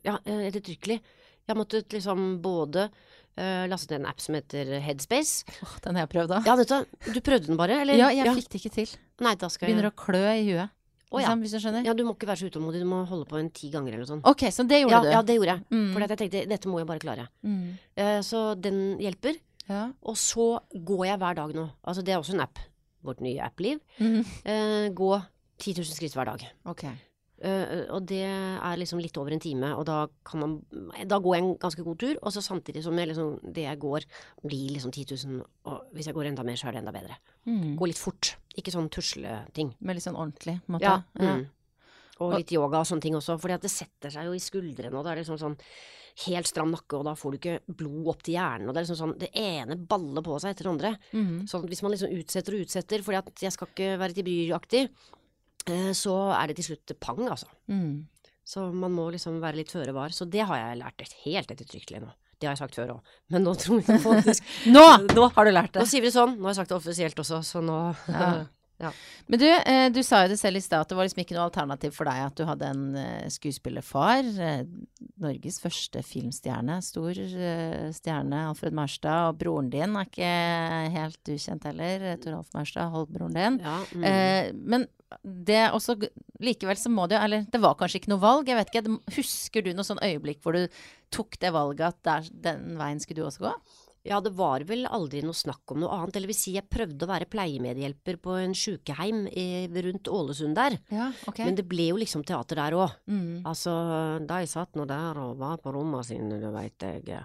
[0.04, 0.99] ja, eh, ettertrykkelig.
[1.47, 5.47] Jeg har måttet liksom både uh, laste ned en app som heter Headspace.
[5.62, 6.40] Åh, den har jeg prøvd da.
[6.49, 8.00] Ja, dette, du prøvde den bare, eller?
[8.00, 8.97] Ja, jeg fikk det ikke til.
[9.23, 10.75] Nei, da skal jeg Begynner å klø i huet.
[11.14, 11.28] Oh, ja.
[11.28, 11.85] Liksom, hvis du skjønner?
[11.87, 12.80] Ja, du må ikke være så utålmodig.
[12.83, 14.26] Du må holde på en ti ganger eller noe sånt.
[14.26, 15.11] Ok, så det gjorde Ja, du.
[15.14, 15.62] ja, det gjorde jeg.
[15.71, 15.85] Mm.
[15.92, 17.28] For jeg tenkte dette må jeg bare klare.
[17.47, 17.61] Mm.
[17.95, 19.38] Uh, så den hjelper.
[19.71, 19.85] Ja.
[20.02, 21.68] Og så går jeg hver dag nå.
[21.87, 22.59] Altså det er også en app.
[23.06, 23.78] Vårt nye app-liv.
[24.02, 24.18] Mm.
[24.42, 25.12] Uh, gå
[25.58, 26.46] 10 000 skritt hver dag.
[26.72, 26.94] Okay.
[27.36, 30.54] Uh, og det er liksom litt over en time, og da kan man
[31.04, 33.80] Da går jeg en ganske god tur, og så samtidig som jeg liksom, det jeg
[33.82, 34.06] går,
[34.40, 37.18] blir liksom 10 000, og hvis jeg går enda mer, så er det enda bedre.
[37.44, 37.76] Mm.
[37.76, 38.32] Gå litt fort.
[38.56, 39.75] Ikke sånn tusleting.
[39.84, 40.88] Med litt sånn ordentlig, måte.
[40.88, 40.96] Ja.
[41.20, 41.36] Ja.
[41.36, 41.44] Mm.
[42.25, 44.96] Og litt yoga og sånne ting også, fordi at det setter seg jo i skuldrene,
[44.96, 45.58] og da er det liksom sånn
[46.25, 48.86] helt stram nakke, og da får du ikke blod opp til hjernen, og det er
[48.86, 50.94] liksom sånn det ene baller på seg etter det andre.
[51.12, 51.44] Mm.
[51.50, 54.26] Sånn at hvis man liksom utsetter og utsetter, fordi at jeg skal ikke være til
[54.30, 55.12] bryaktig, eh,
[55.96, 57.49] så er det til slutt pang, altså.
[57.68, 58.06] Mm.
[58.46, 60.12] Så man må liksom være litt føre var.
[60.14, 62.12] Så det har jeg lært helt ettertrykkelig nå.
[62.38, 64.82] Det har jeg sagt før òg, men nå tror jeg faktisk Nå
[65.17, 65.80] Nå- har du lært det.
[65.80, 66.34] Nå sier vi det sånn.
[66.36, 67.78] Nå har jeg sagt det offisielt også, så nå
[68.12, 68.28] Ja.
[69.26, 71.36] Men du, eh, du sa jo det selv i stad at det var liksom ikke
[71.36, 74.28] noe alternativ for deg at du hadde en eh, skuespillerfar.
[74.49, 74.67] Eh,
[75.23, 76.76] Norges første filmstjerne.
[76.84, 77.17] Stor
[77.97, 79.30] stjerne, Alfred Maurstad.
[79.30, 80.34] Og broren din er ikke
[80.99, 82.06] helt ukjent heller.
[82.21, 83.58] Toralf Tor halvbroren Maurstad, Holdt-broren din.
[83.65, 84.06] Ja, mm.
[84.10, 84.86] Eh, men
[85.23, 85.97] det også
[86.43, 88.99] Likevel så må det jo Eller det var kanskje ikke noe valg, jeg vet ikke.
[89.17, 90.67] Husker du noe sånn øyeblikk hvor du
[91.15, 93.52] tok det valget at der, den veien skulle du også gå?
[94.06, 96.16] Ja, det var vel aldri noe snakk om noe annet.
[96.19, 100.78] Eller vil si, jeg prøvde å være pleiemedhjelper på en sjukeheim i, rundt Ålesund der.
[100.95, 101.42] Ja, ok.
[101.42, 102.97] Men det ble jo liksom teater der òg.
[103.10, 103.45] mm.
[103.47, 103.75] Altså,
[104.26, 107.21] de satt nå der og var på rommene sine, du veit jeg.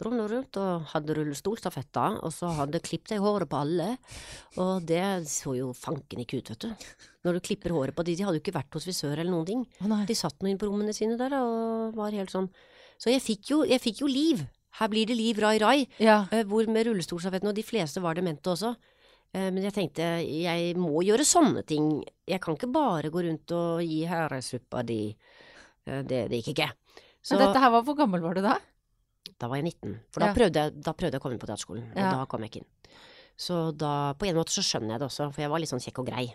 [0.00, 3.92] Dro nå rundt og hadde rullestolstafetta, og så hadde klippet jeg håret på alle.
[4.62, 7.08] Og det så jo fanken ikke ut, vet du.
[7.26, 9.48] Når du klipper håret på de, de hadde jo ikke vært hos frisør eller noen
[9.48, 9.66] ting.
[9.84, 9.98] Oh.
[10.08, 12.48] De satt nå inn på rommene sine der og var helt sånn.
[13.00, 14.42] Så jeg fikk jo, jeg fikk jo liv.
[14.78, 15.88] Her blir det liv, rai, rai.
[15.98, 16.26] Ja.
[16.30, 18.76] Eh, Hvor med rullestolstafetten, og de fleste var demente også.
[19.34, 22.04] Eh, Men jeg tenkte, jeg må gjøre sånne ting.
[22.26, 25.16] Jeg kan ikke bare gå rundt og gi herresuppa di.
[25.86, 26.70] Eh, Det, det gikk ikke.
[27.22, 28.58] Så Men dette her var Hvor gammel var du da?
[29.38, 29.98] da var jeg 19.
[30.12, 30.34] For da, Ja.
[30.34, 32.10] prøvde jeg, da prøvde jeg å komme inn på teaterskolen, og Ja.
[32.12, 32.66] da kom jeg ikke inn.
[33.38, 35.80] Så da, på en måte så skjønner jeg det også, for jeg var litt sånn
[35.80, 36.34] kjekk og grei.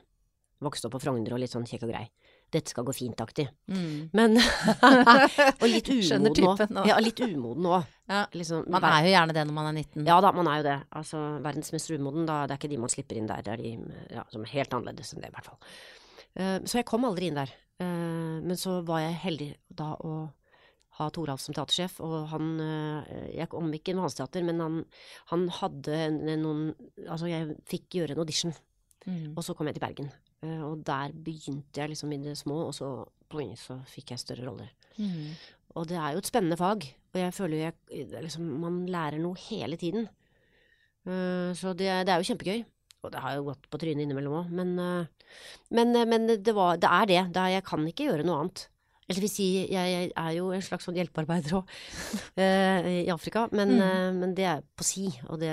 [0.62, 2.10] Vokste opp på Frogner og litt sånn kjekk og grei.
[2.56, 3.46] Dette skal gå fint-aktig.
[3.68, 4.10] Mm.
[4.16, 4.38] Men
[5.62, 6.86] Og litt umoden nå.
[6.88, 7.90] Ja, litt umoden òg.
[8.08, 8.22] Ja.
[8.38, 10.06] Liksom, Man er jo gjerne det når man er 19.
[10.08, 10.78] Ja da, man er jo det.
[11.02, 13.44] Altså, verdensmester umoden, da, det er ikke de man slipper inn der.
[13.46, 13.76] Det er de
[14.16, 15.60] ja, som er helt annerledes enn det, i hvert fall.
[16.36, 17.52] Uh, så jeg kom aldri inn der.
[17.82, 19.50] Uh, men så var jeg heldig
[19.82, 20.16] da å
[20.96, 24.78] ha Toralf som teatersjef, og han eh, Jeg kom ikke med hans teater, men han,
[25.28, 26.62] han hadde en, noen
[27.04, 28.56] Altså, jeg fikk gjøre en audition,
[29.06, 29.36] Mm.
[29.38, 30.08] og så kom jeg til Bergen.
[30.46, 32.92] Eh, og der begynte jeg liksom i det små, og så,
[33.32, 34.70] ploing, så fikk jeg større roller.
[35.00, 35.34] Mm.
[35.76, 37.74] Og det er jo et spennende fag, og jeg føler jeg,
[38.06, 40.08] er liksom, man lærer noe hele tiden.
[41.06, 42.64] Uh, så det, det er jo kjempegøy.
[43.06, 45.28] Og det har jo gått på trynet innimellom òg, men, uh,
[45.78, 47.20] men, uh, men det, var, det er det.
[47.36, 48.64] det er, jeg kan ikke gjøre noe annet.
[49.06, 51.76] Eller vil si, jeg, jeg er jo en slags sånn hjelpearbeider òg,
[53.06, 54.22] i Afrika, men, Mm.
[54.24, 55.52] men det er på si, og det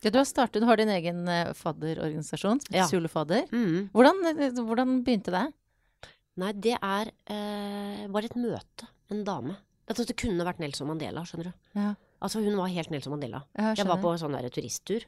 [0.00, 2.86] Ja, du har startet, du har din egen eh, fadderorganisasjon, Ja.
[2.88, 3.46] Zulefadder.
[3.52, 3.90] mm.
[3.92, 5.46] Hvordan, eh, hvordan begynte det?
[6.40, 9.56] Nei, det er eh, bare et møte en dame.
[9.90, 11.52] At det kunne vært Nelson Mandela, skjønner du.
[11.74, 13.44] Ja, Altså, hun var helt Nelson Mandela.
[13.56, 15.04] jeg Jeg var på på sånn der turisttur,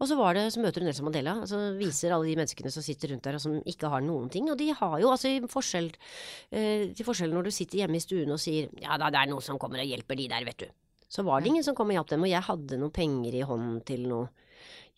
[0.00, 2.70] Og så, var det, så møter hun Nelson Mandela, og så viser alle de menneskene
[2.70, 4.48] som sitter rundt der og som ikke har noen ting.
[4.48, 5.90] Og de har jo altså i forskjell,
[6.52, 9.32] eh, til forskjell når du sitter hjemme i stuen og sier ja da, det er
[9.32, 10.66] noen som kommer og hjelper de der, vet du.
[11.08, 13.46] Så var det ingen som kom og hjalp dem, og jeg hadde noen penger i
[13.48, 14.28] hånden til noen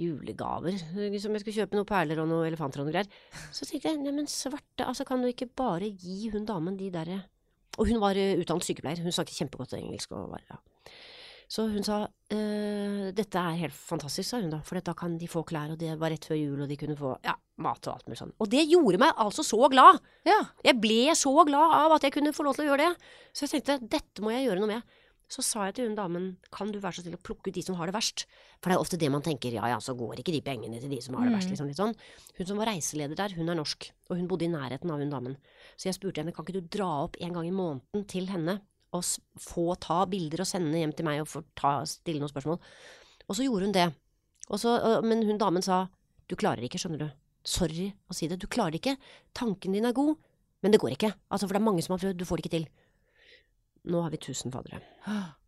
[0.00, 0.78] julegaver,
[1.20, 3.10] som jeg skulle kjøpe noen perler og noen elefanter og noe greier.
[3.54, 7.22] Så tenkte jeg, neimen svarte, altså kan du ikke bare gi hun damen de derre
[7.78, 10.58] Og hun var uh, utdannet sykepleier, hun snakket kjempegodt engelsk og var ja.
[11.50, 15.26] Så hun sa øh, dette er helt fantastisk, sa hun da, for da kan de
[15.26, 17.96] få klær, og det var rett før jul, og de kunne få ja, mat og
[17.96, 18.30] alt mulig sånn.
[18.38, 19.98] Og det gjorde meg altså så glad!
[20.28, 20.38] Ja.
[20.62, 23.10] Jeg ble så glad av at jeg kunne få lov til å gjøre det.
[23.34, 24.99] Så jeg tenkte dette må jeg gjøre noe med.
[25.30, 27.62] Så sa jeg til hun damen, kan du være så snill å plukke ut de
[27.62, 28.24] som har det verst?
[28.58, 30.90] For det er ofte det man tenker, ja ja, så går ikke de pengene til
[30.90, 31.94] de som har det verst, liksom litt sånn.
[32.40, 35.12] Hun som var reiseleder der, hun er norsk, og hun bodde i nærheten av hun
[35.12, 35.36] damen.
[35.78, 38.58] Så jeg spurte henne, kan ikke du dra opp en gang i måneden til henne,
[38.90, 39.06] og
[39.38, 42.58] få ta bilder og sende hjem til meg og få ta, stille noen spørsmål?
[43.28, 43.86] Og så gjorde hun det.
[44.58, 44.74] Så,
[45.06, 45.84] men hun damen sa,
[46.26, 47.08] du klarer ikke, skjønner du.
[47.46, 48.96] Sorry å si det, du klarer ikke.
[49.38, 50.18] Tanken din er god,
[50.66, 51.14] men det går ikke.
[51.30, 52.66] Altså, for det er mange som har prøvd, du får det ikke til.
[53.88, 54.82] Nå har vi tusen faddere.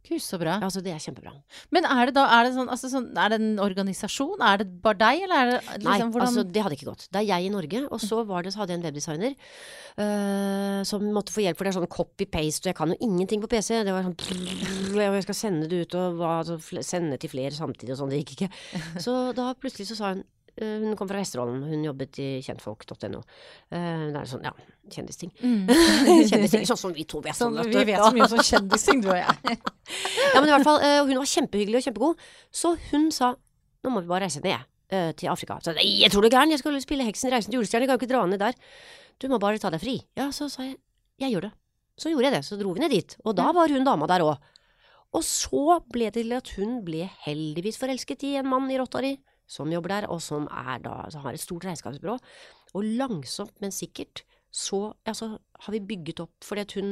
[0.00, 0.54] Gud, så bra.
[0.64, 1.30] Altså, det er kjempebra.
[1.74, 4.40] Men er det da er det sånn, altså sånn, Er det en organisasjon?
[4.42, 7.04] Er det bare deg, eller er det liksom, Nei, hvordan altså, det hadde ikke gått.
[7.12, 10.80] Det er jeg i Norge, og så, var det, så hadde jeg en webdesigner uh,
[10.88, 13.52] som måtte få hjelp, for det er sånn copy-paste, og jeg kan jo ingenting på
[13.52, 13.82] PC.
[13.86, 17.54] Det var sånn brrr, jeg skal sende det ut, og hva, altså, sende til flere
[17.54, 18.14] samtidig, og sånn.
[18.14, 18.50] Det gikk ikke.
[19.04, 20.24] Så da plutselig så sa hun
[20.60, 23.20] Hun kom fra Vesterålen, hun jobbet i kjentfolk.no.
[23.70, 24.52] Uh, det er sånn, ja,
[24.92, 25.30] kjendisting.
[26.30, 27.38] kjendisting, sånn som vi to vet.
[27.38, 29.60] Sånn, vet vi vet så mye om kjendisting, du og jeg.
[30.34, 32.26] Ja, men i hvert fall, eh, hun var kjempehyggelig og kjempegod.
[32.62, 33.34] Så hun sa
[33.80, 34.58] nå må vi bare reise ned
[34.92, 35.58] eh, til Afrika.
[35.64, 37.92] Så jeg, jeg tror du er gæren, jeg skal spille Heksen reisen til julestjernen, jeg
[37.92, 38.58] kan jo ikke dra ned der.
[39.20, 39.96] Du må bare ta deg fri.
[40.18, 40.76] Ja, så sa jeg
[41.20, 41.52] jeg gjør det.
[42.00, 43.14] Så gjorde jeg det, så dro vi ned dit.
[43.28, 44.38] Og da var hun dama der òg.
[45.16, 49.16] Og så ble det til at hun ble heldigvis forelsket i en mann i Rotary,
[49.50, 52.18] som jobber der, og som er da, altså har et stort regnskapsbyrå.
[52.78, 56.88] Og langsomt, men sikkert, så altså, har vi bygget opp fordi at hun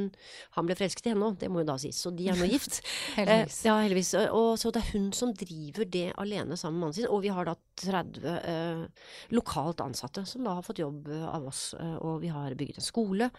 [0.55, 2.47] Han ble forelsket i henne òg, det må jo da sies, så de er nå
[2.55, 2.79] gift.
[3.16, 3.57] Heldigvis.
[3.59, 4.12] Eh, ja, heldigvis.
[4.31, 7.09] Og så det er hun som driver det alene sammen med mannen sin.
[7.11, 11.49] Og vi har da 30 eh, lokalt ansatte som da har fått jobb eh, av
[11.51, 11.73] oss.
[11.79, 13.31] Eh, og vi har bygget en skole.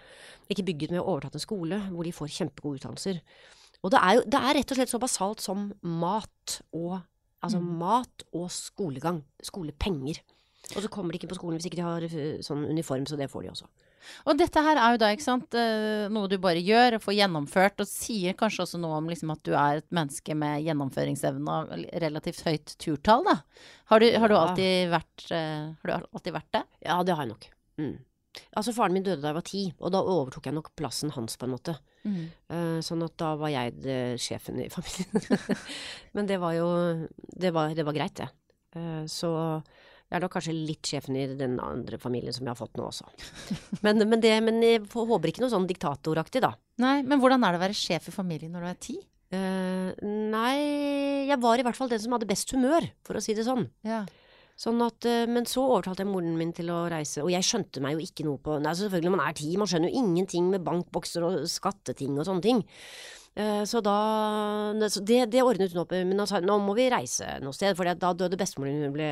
[0.52, 3.24] Ikke bygget, men overtatt en skole hvor de får kjempegode utdannelser.
[3.80, 7.00] Og det er jo det er rett og slett så basalt som mat og
[7.46, 9.22] Altså mat og skolegang.
[9.46, 10.22] Skolepenger.
[10.76, 13.18] Og så kommer de ikke på skolen hvis ikke de har eh, sånn uniform, så
[13.20, 13.70] det får de også.
[14.30, 17.18] Og dette her er jo da, ikke sant, eh, noe du bare gjør og får
[17.18, 21.56] gjennomført, og sier kanskje også noe om liksom at du er et menneske med gjennomføringsevne
[21.58, 23.40] og relativt høyt turtall, da.
[23.92, 26.64] Har du, har du, alltid, vært, eh, har du alltid vært det?
[26.86, 27.50] Ja, det har jeg nok.
[27.82, 27.98] Mm.
[28.58, 31.38] Altså, faren min døde da jeg var ti, og da overtok jeg nok plassen hans,
[31.40, 31.76] på en måte.
[32.08, 35.46] Eh, sånn at da var jeg det, sjefen i familien.
[36.16, 36.70] Men det var jo
[37.20, 38.30] Det var, det var greit, det.
[38.76, 39.30] Uh, så
[40.10, 42.88] jeg er da kanskje litt sjefen i den andre familien som jeg har fått nå
[42.90, 43.06] også.
[43.86, 46.56] Men, men, det, men jeg håper ikke noe sånn diktatoraktig, da.
[46.82, 48.96] Nei, men hvordan er det å være sjef i familien når du er ti?
[49.30, 50.56] Uh, nei,
[51.30, 53.68] jeg var i hvert fall den som hadde best humør, for å si det sånn.
[53.86, 54.02] Ja.
[54.60, 57.80] Sånn at, eh, men så overtalte jeg moren min til å reise, og jeg skjønte
[57.84, 60.50] meg jo ikke noe på Nei, altså selvfølgelig, man er ti, man skjønner jo ingenting
[60.52, 62.60] med bankbokser og skatteting og sånne ting.
[63.40, 63.96] Eh, Så da
[64.76, 67.78] det, det ordnet hun opp i, men hun sa nå må vi reise noe sted,
[67.78, 69.08] for da døde bestemoren hun ble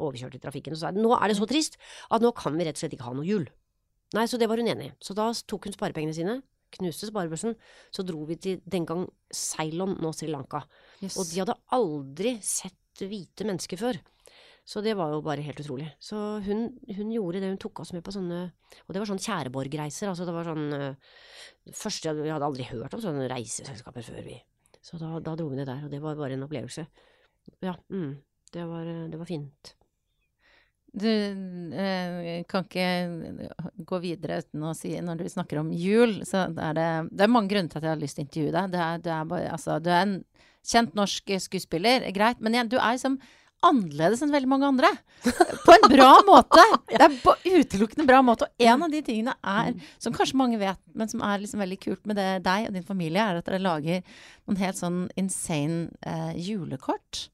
[0.00, 0.72] overkjørt i trafikken.
[0.72, 1.76] Og så sa nå er det så trist
[2.08, 3.44] at nå kan vi rett og slett ikke ha noe jul.
[4.16, 4.96] Nei, så det var hun enig i.
[5.02, 6.40] Så da tok hun sparepengene sine,
[6.72, 7.52] knuste sparebørsen,
[7.92, 10.64] så dro vi til den gang Ceylon, nå Sri Lanka.
[11.02, 11.18] Yes.
[11.20, 13.98] Og de hadde aldri sett hvite mennesker før.
[14.66, 15.86] Så det var jo bare helt utrolig.
[16.02, 18.40] Så hun, hun gjorde det, hun tok oss med på sånne
[18.82, 20.10] Og det var sånn Tjæreborg-reiser.
[20.10, 21.14] Altså det var sånn øh,
[21.70, 24.40] Først Vi hadde aldri hørt om sånne reiseselskaper før, vi.
[24.82, 26.86] Så da, da dro vi ned der, og det var bare en opplevelse.
[27.62, 28.12] Ja, mm,
[28.54, 29.72] det, var, øh, det var fint.
[30.96, 32.90] Du eh, kan ikke
[33.86, 37.32] gå videre uten å si Når du snakker om jul, så er det Det er
[37.34, 38.70] mange grunner til at jeg har lyst til å intervjue deg.
[38.72, 40.20] Du er, du, er bare, altså, du er en
[40.66, 43.20] kjent norsk skuespiller, greit, men jeg, du er liksom
[43.66, 44.90] annerledes enn veldig mange andre.
[45.64, 46.64] På en bra måte!
[46.90, 48.48] Det er på utelukkende bra måte.
[48.48, 51.80] Og en av de tingene er, som kanskje mange vet, men som er liksom veldig
[51.82, 54.02] kult med det, deg og din familie, er at dere lager
[54.46, 57.26] noen helt sånn insane eh, julekort.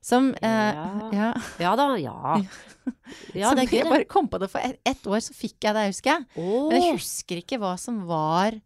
[0.00, 1.10] Som eh, Ja.
[1.12, 1.30] ja.
[1.60, 2.40] Ja da, ja.
[3.36, 5.86] Ja, Som jeg bare kom på det for ett et år, så fikk jeg det,
[5.90, 6.26] husker jeg.
[6.40, 8.56] Men jeg husker ikke hva som var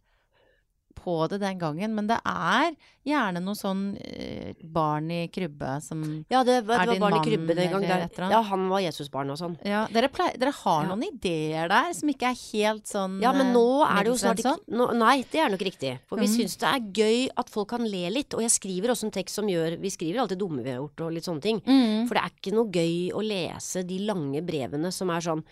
[0.95, 2.73] på det den gangen, men det er
[3.05, 7.37] gjerne noe sånn eh, barn i krybbe som Ja, det, var- Er din barn i
[7.37, 8.05] mann eller Der.
[8.07, 8.31] et eller annet?
[8.31, 9.57] Ja, han var Jesusbarn og sånn.
[9.63, 10.89] Ja, dere, pleier, dere har Ja.
[10.89, 14.65] noen ideer der som ikke er helt sånn Ja, men nå er det jo snart
[14.67, 15.99] nå, Nei, det er nok riktig.
[16.07, 16.35] For vi mm.
[16.37, 18.33] syns det er gøy at folk kan le litt.
[18.33, 21.01] Og jeg skriver også en tekst som gjør Vi skriver alltid dumme vi har gjort
[21.05, 21.61] og litt sånne ting.
[21.61, 22.07] Mm.
[22.07, 25.43] For det er ikke noe gøy å lese de lange brevene som er sånn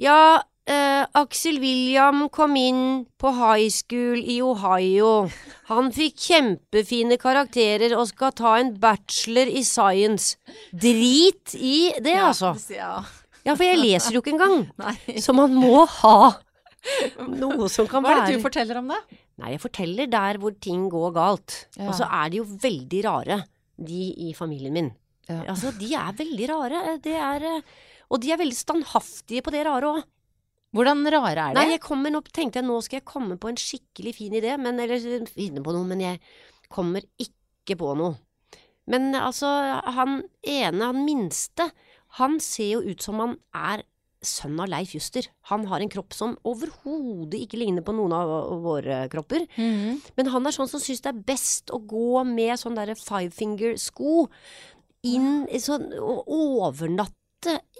[0.00, 2.82] Ja, eh, Aksel William kom inn
[3.20, 5.28] på high school i Ohio.
[5.68, 10.38] Han fikk kjempefine karakterer og skal ta en bachelor i science.
[10.72, 12.54] Drit i det, Ja, altså.
[12.72, 13.02] Ja.
[13.44, 14.70] Ja, for jeg leser jo ikke engang.
[14.82, 14.94] Nei.
[15.20, 16.32] Så man må ha
[17.28, 19.20] noe som kan være Hva er det du forteller om, det?
[19.40, 21.58] Nei, jeg forteller der hvor ting går galt.
[21.76, 21.90] Ja.
[21.90, 23.40] Og så er de jo veldig rare,
[23.76, 24.90] de i familien min.
[25.28, 25.42] Ja.
[25.52, 26.82] Altså, de er veldig rare.
[27.04, 27.78] Det er eh,
[28.10, 30.00] Og de er veldig standhaftige på det rare òg.
[30.74, 31.58] Hvordan rare er det?
[31.58, 34.54] Nei, jeg kommer nå, tenkte jeg nå skal jeg komme på en skikkelig fin idé,
[34.60, 36.20] men, eller finne på noe, men jeg
[36.70, 38.14] kommer ikke på noe.
[38.90, 39.48] Men altså,
[39.96, 41.70] han ene, han minste,
[42.18, 43.84] han ser jo ut som han er
[44.26, 45.26] sønn av Leif Juster.
[45.48, 48.30] Han har en kropp som overhodet ikke ligner på noen av
[48.62, 49.46] våre kropper.
[49.56, 50.02] Mhm.
[50.18, 53.32] Men han er sånn som syns det er best å gå med sånn derre five
[53.34, 54.28] finger-sko
[55.08, 57.19] inn sånn og overnatte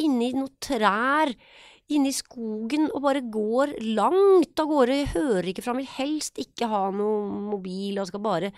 [0.01, 1.33] inni noen trær
[1.91, 6.69] inne i skogen og bare går langt av gårde, hører ikke fra, vil helst ikke
[6.71, 8.53] ha noe mobil og skal bare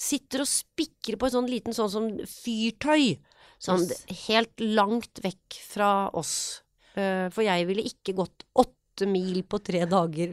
[0.00, 3.18] sitter og spikrer på et sånn liten sånn som fyrtøy.
[3.58, 3.84] Sånn
[4.28, 6.62] helt langt vekk fra oss.
[6.94, 10.32] Eh, For jeg ville ikke gått åtte mil på tre dager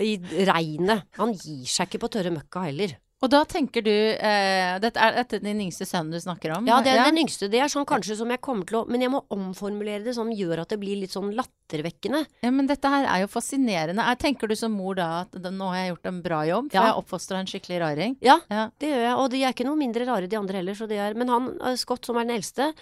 [0.00, 0.16] i
[0.48, 1.06] regnet.
[1.20, 2.96] Han gir seg ikke på tørre møkka heller.
[3.18, 6.68] Og da tenker du eh, Dette er dette din yngste sønn du snakker om?
[6.70, 7.48] Ja, det er den yngste.
[7.50, 10.30] Det er sånn kanskje som jeg kommer til å Men jeg må omformulere det sånn
[10.36, 11.32] gjør at det blir litt sånn
[11.68, 12.24] lattervekkende.
[12.42, 14.04] Ja, men dette her er jo fascinerende.
[14.04, 16.78] Jeg tenker du som mor da at nå har jeg gjort en bra jobb, for
[16.78, 16.86] Ja.
[16.88, 18.16] jeg oppfostra en skikkelig raring?
[18.22, 18.70] Ja, Ja.
[18.78, 19.16] det gjør jeg.
[19.18, 20.74] Og de er ikke noe mindre rare de andre heller.
[20.74, 22.72] Så det er, men han, eh, Scott, som er den eldste,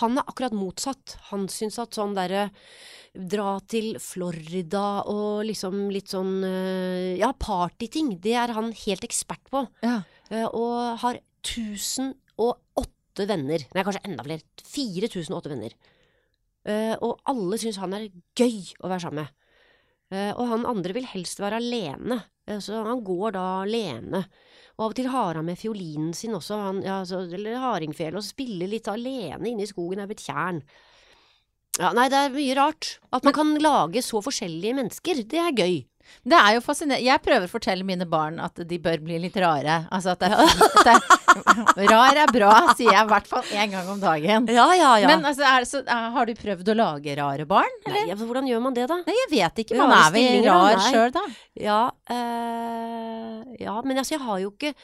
[0.00, 1.16] han er akkurat motsatt.
[1.30, 2.50] Han syns at sånn derre
[3.16, 8.20] Dra til Florida og liksom litt sånn eh, Ja, partyting.
[8.20, 9.66] Det er han helt ekspert på.
[9.82, 10.02] Ja.
[10.30, 13.58] Eh, Og har 1008 venner.
[13.74, 14.42] Nei, kanskje enda flere.
[14.62, 15.70] 4008 venner.
[16.66, 19.28] Eh, Og alle syns han er gøy å være sammen med.
[20.10, 22.24] Eh, Og han andre vil helst være alene.
[22.46, 24.24] Eh, Så han går da alene.
[24.78, 28.18] Og av og til har han med fiolinen sin også, han, ja, så, eller hardingfele,
[28.18, 30.58] og spiller litt alene inne i skogen er ved et tjern.
[31.80, 32.98] Ja, nei, det er mye rart.
[33.12, 35.78] At man kan lage så forskjellige mennesker, det er gøy.
[36.24, 37.04] Det er jo fascinerende.
[37.04, 39.86] Jeg prøver å fortelle mine barn at de bør bli litt rare.
[39.90, 40.76] Altså at det er fint.
[40.84, 41.15] det det-
[41.92, 44.48] Rar er bra, sier jeg i hvert fall én gang om dagen.
[44.52, 45.10] Ja, ja, ja.
[45.10, 47.80] Men altså, er, så, er, har du prøvd å lage rare barn?
[47.88, 49.00] nei, ja, hvordan gjør man det, da?
[49.06, 49.78] Nei, jeg vet ikke.
[49.78, 50.86] Rare Man er vel rar Nei.
[50.90, 51.24] sjøl, da.
[51.66, 51.80] Ja,
[52.16, 54.74] øh, ja, men altså, jeg har jo ikke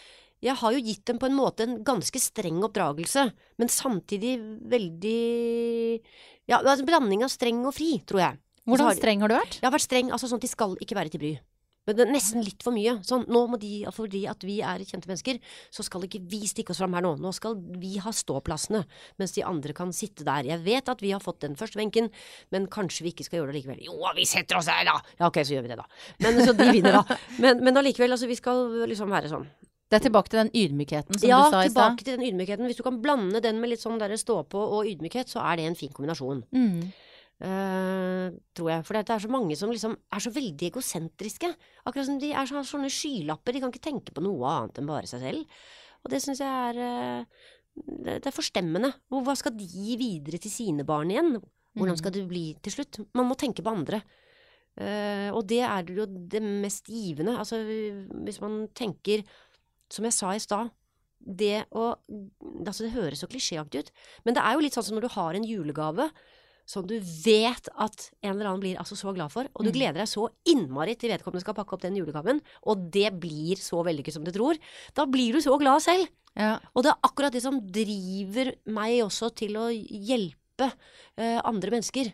[0.42, 3.28] Jeg har jo gitt dem på en måte en ganske streng oppdragelse,
[3.62, 4.36] men samtidig
[4.72, 5.20] veldig
[6.50, 8.40] Ja, altså, blanding av streng og fri, tror jeg.
[8.66, 9.58] Hvordan streng har du vært?
[9.58, 11.32] Jeg har vært streng, altså sånn at de skal ikke være til bry.
[11.88, 12.94] Men det er nesten litt for mye.
[13.06, 15.40] Sånn, nå må de, fordi at vi er kjente mennesker,
[15.74, 17.16] så skal ikke vi stikke oss fram her nå.
[17.22, 18.84] Nå skal vi ha ståplassene,
[19.18, 20.46] mens de andre kan sitte der.
[20.46, 22.12] Jeg vet at vi har fått den første benken,
[22.54, 23.82] men kanskje vi ikke skal gjøre det likevel.
[23.88, 25.00] Jo, vi setter oss her, da!
[25.18, 25.88] Ja, ok, så gjør vi det, da.
[26.22, 27.20] Men så de vinner, da.
[27.42, 29.48] Men, men allikevel, altså, vi skal liksom være sånn.
[29.92, 31.74] Det er tilbake til den ydmykheten som ja, du sa i stad.
[31.74, 32.64] tilbake til den ydmykheten.
[32.64, 35.58] Hvis du kan blande den med litt sånn derre stå på og ydmykhet, så er
[35.60, 36.40] det en fin kombinasjon.
[36.56, 36.86] Mm.
[37.42, 38.84] Eh, tror jeg.
[38.86, 41.48] For det er så mange som liksom er så veldig egosentriske.
[41.88, 43.56] Akkurat som de er så, sånne skylapper.
[43.56, 45.62] De kan ikke tenke på noe annet enn bare seg selv.
[46.02, 48.92] Og det syns jeg er uh, det, det er forstemmende.
[49.10, 51.38] Hva skal de gi videre til sine barn igjen?
[51.78, 53.00] Hvordan skal det bli til slutt?
[53.16, 54.02] Man må tenke på andre.
[54.78, 57.34] Uh, og det er jo det mest givende.
[57.40, 59.26] Altså hvis man tenker,
[59.90, 60.70] som jeg sa i stad
[61.22, 61.92] det å
[62.62, 63.90] Altså, det høres så klisjéaktig ut,
[64.26, 66.08] men det er jo litt sånn som når du har en julegave
[66.66, 69.76] som du vet at en eller annen blir altså så glad for, og du Mm.
[69.76, 73.82] gleder deg så innmari til vedkommende skal pakke opp den julegaven, og det blir så
[73.84, 74.56] vellykket som du tror,
[74.94, 76.08] da blir du så glad selv.
[76.36, 76.58] Ja.
[76.74, 80.72] Og det er akkurat det som driver meg også til å hjelpe
[81.18, 82.12] uh, andre mennesker.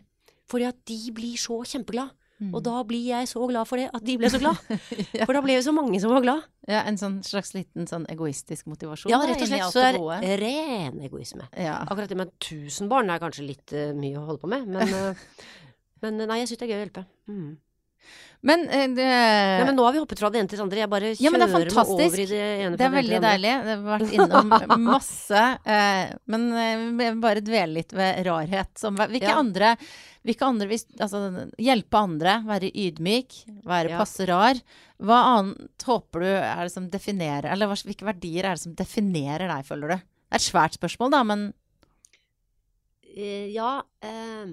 [0.49, 2.09] Fordi at de blir så kjempeglad.
[2.39, 2.53] Mm.
[2.55, 4.59] Og da blir jeg så glad for det, at de ble så glad.
[5.19, 5.25] Ja.
[5.25, 6.45] For da ble vi så mange som var glad.
[6.69, 9.11] ja, en sånn slags liten sånn egoistisk motivasjon?
[9.11, 9.83] Ja, rett og slett så
[10.21, 11.49] det er ren egoisme.
[11.57, 11.81] Ja.
[11.83, 14.93] Akkurat det med tusen barn er kanskje litt uh, mye å holde på med, men,
[14.93, 15.49] uh,
[16.05, 17.05] men eh, nei, jeg syns det er gøy å hjelpe.
[17.31, 17.49] Mm.
[18.41, 19.03] Men, eh, det,
[19.59, 20.79] Ja, men nå har vi hoppet fra det ene til det andre.
[20.79, 23.17] Jeg bare Ja, det er kjører meg over i det ene det er det veldig
[23.17, 23.31] andre.
[23.33, 23.55] deilig.
[23.65, 24.53] Det har vært innom
[24.93, 25.41] masse.
[25.75, 28.71] Eh, men eh, vi vil bare dvele litt ved rarhet.
[28.79, 29.35] Som, hvilke Ja.
[29.41, 29.73] andre,
[30.23, 33.97] hvilke andre hvis, altså, Hjelpe andre, være ydmyk, være Ja.
[33.99, 34.55] passe rar.
[35.03, 39.47] Hva annet håper du er det som definerer Eller hvilke verdier er det som definerer
[39.51, 39.95] deg, føler du?
[39.95, 41.53] Det er et svært spørsmål, da, men
[43.17, 44.45] Eh, ja eh,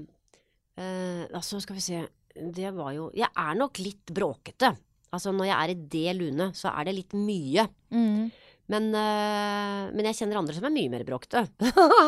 [0.79, 1.99] eh, Altså, skal vi se
[2.37, 4.75] Det var jo Jeg er nok litt bråkete.
[5.15, 7.69] Altså, når jeg er i det lunet, så er det litt mye.
[7.95, 8.27] mm.
[8.67, 11.45] Men, øh, men jeg kjenner andre som er mye mer bråkete.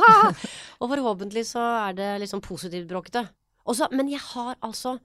[0.83, 3.23] og forhåpentlig så er det liksom positivt bråkete.
[3.69, 4.97] Også, men jeg har altså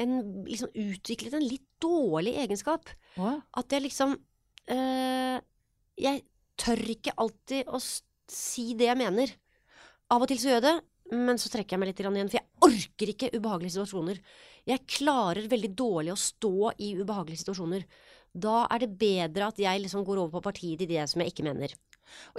[0.00, 0.16] en,
[0.48, 2.90] liksom utviklet en litt dårlig egenskap.
[3.18, 3.36] Hva?
[3.60, 4.16] At jeg liksom
[4.74, 5.38] øh,
[5.98, 6.22] Jeg
[6.58, 9.30] tør ikke alltid å si det jeg mener.
[10.10, 10.76] Av og til så gjør jeg det,
[11.14, 12.30] men så trekker jeg meg litt igjen.
[12.30, 14.20] For jeg orker ikke ubehagelige situasjoner.
[14.68, 17.84] Jeg klarer veldig dårlig å stå i ubehagelige situasjoner.
[18.32, 21.32] Da er det bedre at jeg liksom går over på partiet til det som jeg
[21.32, 21.72] ikke mener.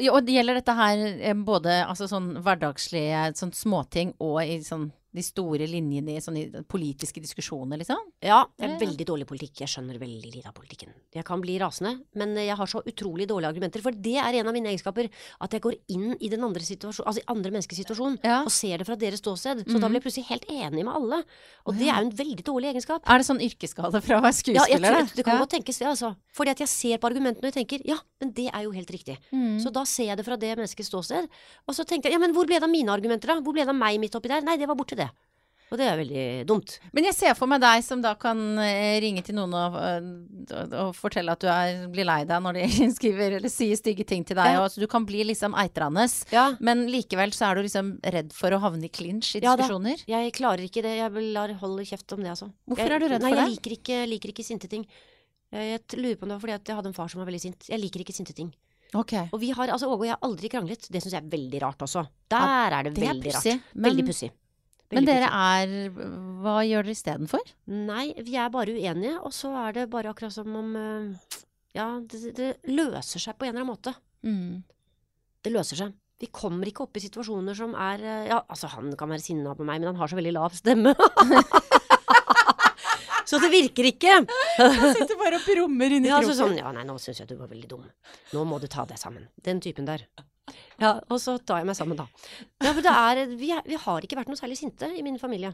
[0.09, 4.89] Og det gjelder dette her eh, både altså sånn hverdagslige sånn småting og i sånn
[5.15, 7.97] de store linjene i sånne politiske diskusjoner, liksom?
[8.21, 8.79] Ja, det er ja.
[8.83, 9.61] veldig dårlig politikk.
[9.63, 10.93] Jeg skjønner veldig lite av politikken.
[11.15, 13.81] Jeg kan bli rasende, men jeg har så utrolig dårlige argumenter.
[13.81, 15.09] For det er en av mine egenskaper.
[15.41, 18.43] At jeg går inn i den andre altså andre menneskers situasjon, Ja.
[18.43, 19.65] og ser det fra deres ståsted.
[19.65, 19.89] Så da Mhm.
[19.89, 21.23] blir jeg plutselig helt enig med alle.
[21.65, 23.01] Og det er jo en veldig dårlig egenskap.
[23.07, 25.45] Er det sånn yrkesskade fra å være Ja, jeg tror, det kan Ja.
[25.45, 26.15] godt tenkes det, altså.
[26.33, 29.17] Fordi at jeg ser på argumentene og tenker ja, men det er jo helt riktig.
[29.33, 29.59] Mm.
[29.59, 31.27] Så da ser jeg det fra det menneskets ståsted.
[31.67, 33.41] Og så tenkte jeg ja, men hvor ble det av mine argumenter da?
[33.41, 34.41] Hvor ble det av meg midt oppi der?
[34.41, 35.08] Nei, det var borte det.
[35.69, 36.77] Og det er veldig dumt.
[36.97, 40.73] Men jeg ser for meg deg som da kan eh, ringe til noen og, og,
[40.73, 44.25] og fortelle at du er, blir lei deg når de skriver eller sier stygge ting
[44.25, 44.55] til deg.
[44.55, 44.63] Ja.
[44.63, 46.07] Og, så du kan bli liksom eitrende.
[46.33, 46.47] Ja.
[46.63, 50.01] Men likevel så er du liksom redd for å havne i clinch i Ja diskusjoner.
[50.09, 50.95] Jeg klarer ikke det.
[51.03, 52.49] Jeg lar holde kjeft om det, altså.
[52.65, 53.53] Hvorfor jeg, er du redd nei, for jeg det?
[53.59, 54.87] Liker ikke, liker ikke sinte ting.
[55.53, 57.29] Jeg, jeg lurer på om det var fordi at jeg hadde en far som var
[57.29, 57.69] veldig sint.
[57.69, 58.49] Jeg liker ikke sinte ting.
[58.89, 59.29] Okay.
[59.29, 60.89] Og vi har, altså Åge og jeg har aldri kranglet.
[60.89, 62.07] Det syns jeg er veldig rart også.
[62.33, 63.67] Der er det veldig rart.
[63.85, 64.31] Veldig pussig.
[64.95, 65.73] Men dere er
[66.41, 67.51] Hva gjør dere istedenfor?
[67.69, 71.39] Nei, vi er bare uenige, og så er det bare akkurat som om eh,
[71.77, 73.93] Ja, det, det løser seg på en eller annen måte.
[74.25, 74.63] Mm.
[75.45, 75.97] Det løser seg.
[76.19, 79.53] Vi kommer ikke opp i situasjoner som er eh, Ja, altså, han kan være sinna
[79.55, 80.91] på meg, men han har så veldig lav stemme.
[83.29, 84.17] så det virker ikke.
[84.57, 87.51] Sitter bare og brummer inni Ja, altså sånn, ja, nei, nå syns jeg du var
[87.53, 87.85] veldig dum.
[88.33, 89.29] Nå må du ta deg sammen.
[89.45, 90.03] Den typen der.
[90.81, 92.07] Ja, og så tar jeg meg sammen, da.
[92.63, 95.19] Ja, for det er, vi, er, vi har ikke vært noe særlig sinte i min
[95.21, 95.53] familie.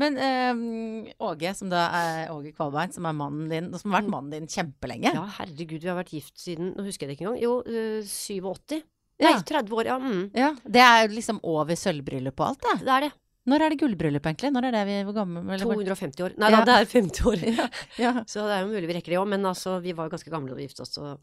[0.00, 4.00] Men eh, Åge, som da er Åge Kvalbein, som er mannen din, og som har
[4.00, 5.12] vært mannen din kjempelenge.
[5.12, 7.42] Ja, herregud, vi har vært gift siden Nå husker jeg det ikke engang.
[7.42, 8.80] Jo, øh, 87.
[9.22, 9.34] Ja.
[9.36, 9.98] Nei, 30 år, ja.
[10.02, 10.22] Mm.
[10.34, 12.78] Ja, Det er liksom over sølvbryllup og alt, det.
[12.86, 13.12] Det er det.
[13.50, 14.52] Når er det gullbryllup, egentlig?
[14.54, 16.34] Når er det vi Hvor gammel eller 250 år.
[16.38, 16.60] Nei Ja.
[16.62, 17.40] da, det er 50 år.
[17.58, 17.66] Ja,
[17.98, 18.12] ja.
[18.32, 20.30] Så det er jo mulig vi rekker det òg, men altså, vi var jo ganske
[20.30, 21.16] gamle da vi giftet oss, så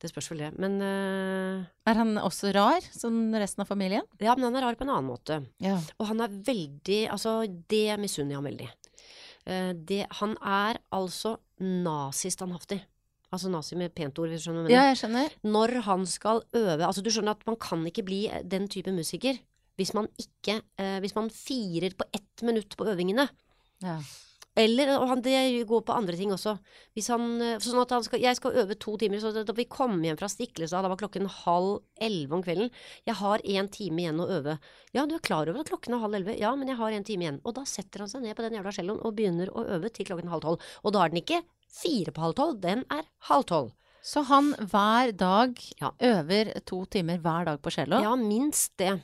[0.00, 0.50] det spørs vel det.
[0.58, 1.62] Men uh...
[1.86, 4.06] Er han også rar, som resten av familien?
[4.18, 5.42] ja, men han er rar på en annen måte.
[5.62, 5.76] Ja.
[6.00, 8.70] Og han er veldig Altså, det misunner jeg ham veldig.
[9.46, 12.80] Uh, det, han er altså nazistandhaftig.
[13.30, 15.34] Altså nazi med pent ord, hvis du skjønner hva jeg ja, jeg skjønner.
[15.46, 19.38] Når han skal øve Altså, du skjønner at man kan ikke bli den type musiker
[19.80, 23.28] hvis man ikke eh, Hvis man firer på ett minutt på øvingene.
[23.82, 23.98] Ja.
[24.58, 26.56] Eller og han, det går på andre ting også.
[26.98, 29.64] Hvis han, eh, sånn at han skal, jeg skal øve to timer, så da vi
[29.70, 32.72] kom hjem fra Stiklestad, da var klokken halv elleve om kvelden.
[33.06, 34.58] Jeg har én time igjen å øve.
[34.92, 36.36] Ja, du er klar over at klokken er halv elleve?
[36.40, 37.40] Ja, men jeg har en time igjen.
[37.46, 40.10] Og da setter han seg ned på den jævla celloen og begynner å øve til
[40.10, 40.70] klokken halv tolv.
[40.82, 43.70] Og da er den ikke fire på halv tolv, den er halv tolv.
[44.02, 45.92] Så han hver dag Ja.
[46.00, 48.00] øver to timer hver dag på cello?
[48.02, 49.02] Ja, minst det.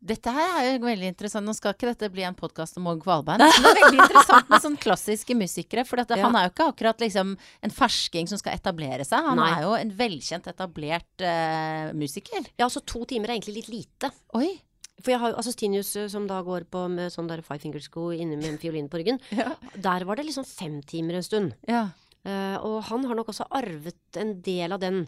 [0.00, 1.46] Dette her er jo veldig interessant.
[1.46, 4.48] Nå skal ikke dette bli en podkast om Åge Kvalbein, men det er veldig interessant
[4.52, 5.84] med sånn klassiske musikere.
[5.88, 6.26] For dette, Ja.
[6.26, 9.24] han er jo ikke akkurat liksom en fersking som skal etablere seg.
[9.28, 9.50] Han Nei.
[9.58, 12.48] er jo en velkjent, etablert uh, musiker.
[12.58, 14.10] Ja, så to timer er egentlig litt lite.
[14.34, 14.54] Oi.
[14.98, 18.08] For jeg har altså Stinius eh, som da går på med sånn der five finger-sko
[18.16, 19.20] inne med en fiolin på ryggen.
[19.30, 19.52] Ja.
[19.78, 21.54] Der var det liksom fem timer en stund.
[21.70, 21.88] ja.
[22.26, 25.04] Uh, og han har nok også arvet en del av den.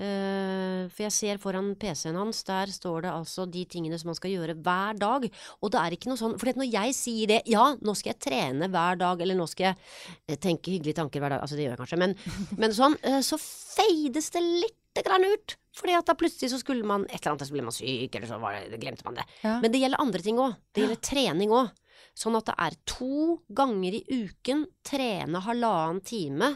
[0.00, 4.16] Eh, for jeg ser foran PC-en hans, der står det altså de tingene som man
[4.16, 5.26] skal gjøre hver dag.
[5.60, 8.22] Og det er ikke noe sånn For når jeg sier det, ja, nå skal jeg
[8.24, 11.74] trene hver dag, eller nå skal jeg tenke hyggelige tanker hver dag, altså det gjør
[11.74, 12.16] jeg kanskje, men,
[12.62, 15.56] men sånn, eh, så feides det lite grann ut.
[15.76, 18.26] Fordi at da plutselig så skulle man et eller annet, så ble man syk, eller
[18.30, 19.28] så var det, glemte man det.
[19.44, 19.58] Ja.
[19.62, 20.56] Men det gjelder andre ting òg.
[20.74, 21.70] Det gjelder trening òg.
[22.16, 26.54] Sånn at det er to ganger i uken trene halvannen time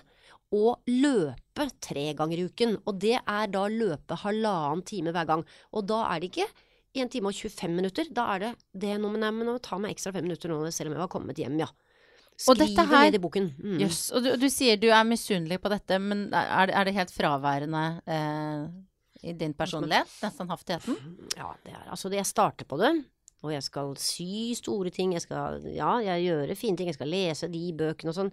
[0.54, 2.76] og løpe tre ganger i uken.
[2.86, 5.42] Og det er da løpe halvannen time hver gang.
[5.74, 6.46] Og da er det ikke
[6.94, 8.06] 1 time og 25 minutter.
[8.14, 8.52] Da er det
[8.86, 11.10] det nå, men, jeg må ta meg ekstra fem minutter nå, selv om jeg var
[11.10, 11.68] kommet hjem, ja.
[12.38, 13.52] Skriver her- ned i boken.
[13.62, 13.76] Mm.
[13.82, 17.12] Yes, Og du, du sier du er misunnelig på dette, men er, er det helt
[17.14, 18.64] fraværende eh,
[19.30, 20.10] i din personlighet?
[20.22, 20.96] Den standhaftigheten?
[21.38, 22.90] Ja, det er altså det Jeg starter på det,
[23.44, 25.12] og jeg skal sy store ting.
[25.12, 26.88] Jeg skal Ja, jeg gjøre fine ting.
[26.88, 28.32] Jeg skal lese de bøkene og sånn.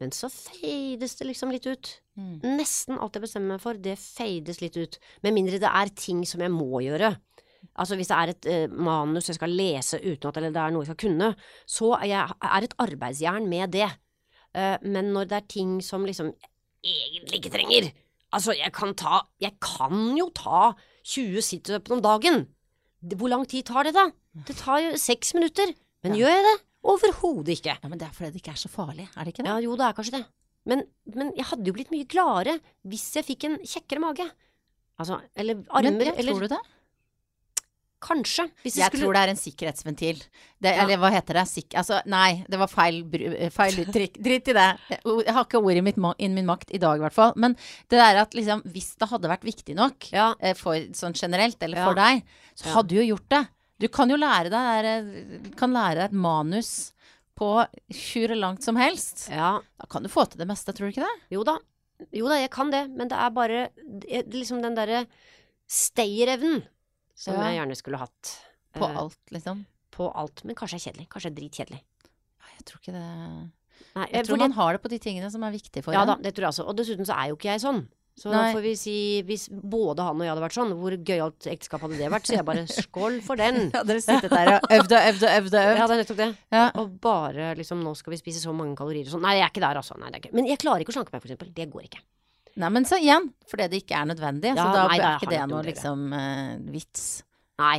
[0.00, 1.94] Men så feides det liksom litt ut.
[2.20, 2.36] Mm.
[2.60, 5.00] Nesten alt jeg bestemmer meg for, det feides litt ut.
[5.24, 7.14] Med mindre det er ting som jeg må gjøre.
[7.80, 10.72] Altså hvis det er et eh, manus jeg skal lese uten at eller det er
[10.72, 11.32] noe jeg skal kunne,
[11.68, 13.90] så er jeg er et arbeidsjern med det.
[14.50, 16.32] Uh, men når det er ting som liksom
[16.82, 17.92] egentlig ikke trenger
[18.34, 20.72] Altså, jeg kan ta Jeg kan jo ta
[21.06, 22.48] 20 situps om dagen.
[23.00, 24.10] Hvor lang tid tar det, da?
[24.46, 25.72] Det tar jo seks minutter.
[26.04, 26.26] Men Ja.
[26.26, 26.56] gjør jeg det?
[26.84, 27.76] Overhodet ikke.
[27.82, 29.50] Ja, men det er fordi det ikke er så farlig, er det ikke det?
[29.52, 30.26] Ja, jo, det er kanskje det.
[30.66, 30.82] Men,
[31.14, 34.30] men jeg hadde jo blitt mye gladere hvis jeg fikk en kjekkere mage.
[35.00, 36.58] Altså, eller armer, men, eller tror du det?
[38.00, 38.46] kanskje.
[38.64, 40.20] Hvis jeg, skulle tror det er en sikkerhetsventil.
[40.62, 40.84] Det, Ja.
[40.86, 41.42] Eller hva heter det?
[41.50, 44.16] Sik altså, nei, det var feil, bru- feil uttrykk.
[44.24, 44.68] Drit i det.
[45.04, 47.34] Jeg har ikke ordet innen min makt i dag, i hvert fall.
[47.36, 47.52] Men
[47.90, 50.34] det der at liksom, hvis det hadde vært viktig nok Ja.
[50.40, 51.84] eh, for sånn generelt, eller Ja.
[51.84, 52.24] for deg,
[52.56, 53.48] så hadde du jo gjort det.
[53.80, 56.92] Du kan jo lære deg, eh, kan lære deg et manus
[57.40, 57.48] på
[57.88, 59.28] hvor langt som helst.
[59.32, 59.58] ja.
[59.80, 61.20] Da kan du få til det meste, tror du ikke det?
[61.32, 61.56] Jo da.
[62.12, 65.06] Jo da, jeg kan det, men det er bare det- liksom den derre
[65.68, 66.62] stayerevnen
[67.14, 67.50] som Ja.
[67.50, 68.36] jeg gjerne skulle hatt.
[68.74, 69.66] På Eh, alt, liksom.
[69.90, 70.44] På alt.
[70.44, 71.08] Men kanskje er kjedelig.
[71.08, 71.80] Kanskje er dritkjedelig.
[72.56, 73.50] Jeg tror ikke det
[73.96, 76.04] Nei, Jeg tror fordi- man har det på de tingene som er viktige for Ja
[76.04, 76.68] da, det tror jeg også.
[76.68, 77.88] Og dessuten så er jo ikke jeg sånn.
[78.20, 78.36] Så Nei.
[78.36, 78.94] da får vi si,
[79.24, 82.26] hvis både han og jeg hadde vært sånn, hvor gøyalt ekteskap hadde det vært?
[82.28, 83.70] Så jeg bare skål for den.
[83.74, 85.78] Ja, dere sittet der og øvd og øvd og øvd og øvd.
[85.80, 86.26] Ja, det er nettopp det.
[86.52, 86.64] Ja.
[86.82, 89.24] Og bare liksom nå skal vi spise så mange kalorier og sånn.
[89.24, 89.96] Nei, jeg er ikke der, altså.
[89.96, 90.34] Nei, det er ikke.
[90.36, 91.54] Men jeg klarer ikke å slanke meg, for eksempel.
[91.56, 92.02] Det går ikke.
[92.60, 94.52] Nei, men så igjen, fordi det ikke er nødvendig.
[94.52, 97.06] Ja, så da nei, er ikke det noe liksom uh, vits.
[97.62, 97.78] Nei.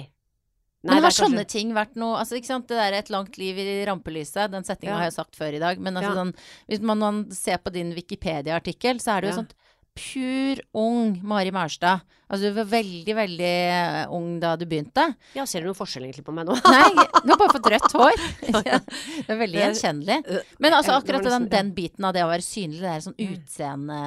[0.81, 3.37] Men det har kanskje- sånne ting vært noe Altså, ikke sant, det der 'et langt
[3.37, 4.97] liv i rampelyset', den setninga Ja.
[4.97, 6.23] har jeg sagt før i dag, men altså Ja.
[6.23, 6.33] sånn
[6.67, 9.53] Hvis man, man ser på din Wikipedia-artikkel, så er det jo sånt
[9.97, 12.01] pur ung Mari Marstad.
[12.31, 15.03] Altså, du var veldig, veldig eh, ung da du begynte.
[15.35, 16.55] Ja, ser du noen forskjell egentlig på meg nå?
[16.63, 18.21] Nei, du har bare fått rødt hår.
[18.71, 20.17] Ja, det er veldig gjenkjennelig.
[20.63, 22.93] Men altså Ja, det var akkurat den, den biten av det å være synlig, det
[22.93, 23.99] er sånn utseende,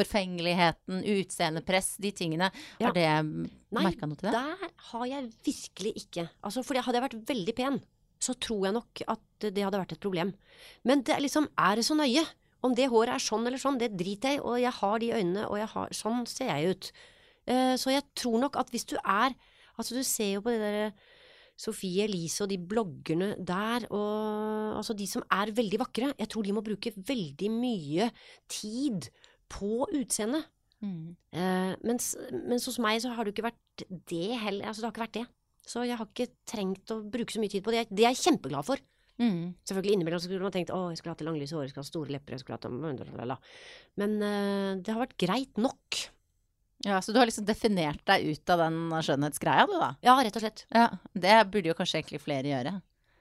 [0.00, 2.50] forfengeligheten, utseendepress, de tingene.
[2.82, 3.06] Har det
[3.70, 4.34] merka noe til det?
[4.34, 6.26] Nei, Der har jeg virkelig ikke.
[6.42, 7.80] Altså, for hadde jeg vært veldig pen,
[8.20, 10.34] så tror jeg nok at det hadde vært et problem.
[10.84, 12.26] Men det liksom, er det så nøye?
[12.66, 15.14] Om det håret er sånn eller sånn, det driter jeg i, og jeg har de
[15.16, 16.90] øynene, og jeg har Sånn ser jeg ut.
[17.48, 19.34] Eh, så jeg tror nok at hvis du er
[19.80, 20.90] Altså, du ser jo på de der
[21.60, 26.44] Sofie Elise og de bloggerne der, og altså de som er veldig vakre, jeg tror
[26.44, 28.08] de må bruke veldig mye
[28.48, 29.08] tid
[29.48, 30.48] på utseendet.
[30.80, 31.16] Mm.
[31.36, 34.68] Eh, mens, mens hos meg så har det jo ikke vært det heller.
[34.68, 35.26] Altså det har ikke vært det.
[35.68, 37.86] Så jeg har ikke trengt å bruke så mye tid på det.
[37.92, 38.80] Det er jeg kjempeglad for.
[39.20, 39.52] Mm.
[39.68, 41.92] Selvfølgelig innimellom skulle man tenkt å, jeg skulle hatt det langlyse håret, jeg skulle hatt
[41.92, 43.52] store lepper, jeg skulle hatt.
[44.00, 46.00] Men uh, det har vært greit nok.
[46.86, 49.90] Ja, så du har liksom definert deg ut av den skjønnhetsgreia, du da?
[50.06, 50.64] Ja, rett og slett.
[50.72, 52.78] Ja, det burde jo kanskje egentlig flere gjøre.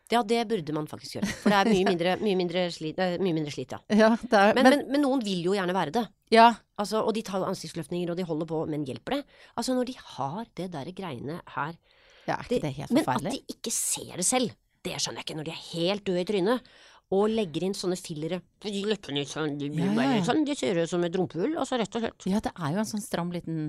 [0.09, 1.29] Ja, det burde man faktisk gjøre.
[1.41, 3.81] For det er mye mindre, mye mindre, slit, eh, mye mindre slit, ja.
[3.91, 6.05] Ja, det er, Men, men, men noen vil jo gjerne være det.
[6.33, 9.39] ja, Altså, og de tar ansiktsløftninger, og de holder på, men hjelper det?
[9.59, 11.75] Altså, når de har det der greiene her
[12.23, 13.33] ja, er ikke det helt forferdelig?
[13.33, 14.53] Men at de ikke ser det selv,
[14.89, 15.39] det skjønner jeg ikke.
[15.39, 16.71] Når de er helt døde i trynet
[17.15, 20.25] og legger inn sånne fillere De leppene sånn, de, blir Ja, ja, bare ja.
[20.27, 22.27] sånn, de ser ut som et rumpehull, altså rett og slett.
[22.29, 23.63] Ja, det er jo en sånn stram liten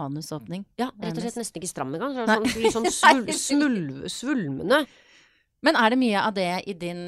[0.00, 0.64] anusåpning.
[0.80, 2.16] Ja, rett og slett nesten ikke stram engang.
[2.16, 4.84] Sånn, litt sånn svul, smulv, svulmende.
[5.66, 7.02] Men er det mye av det i din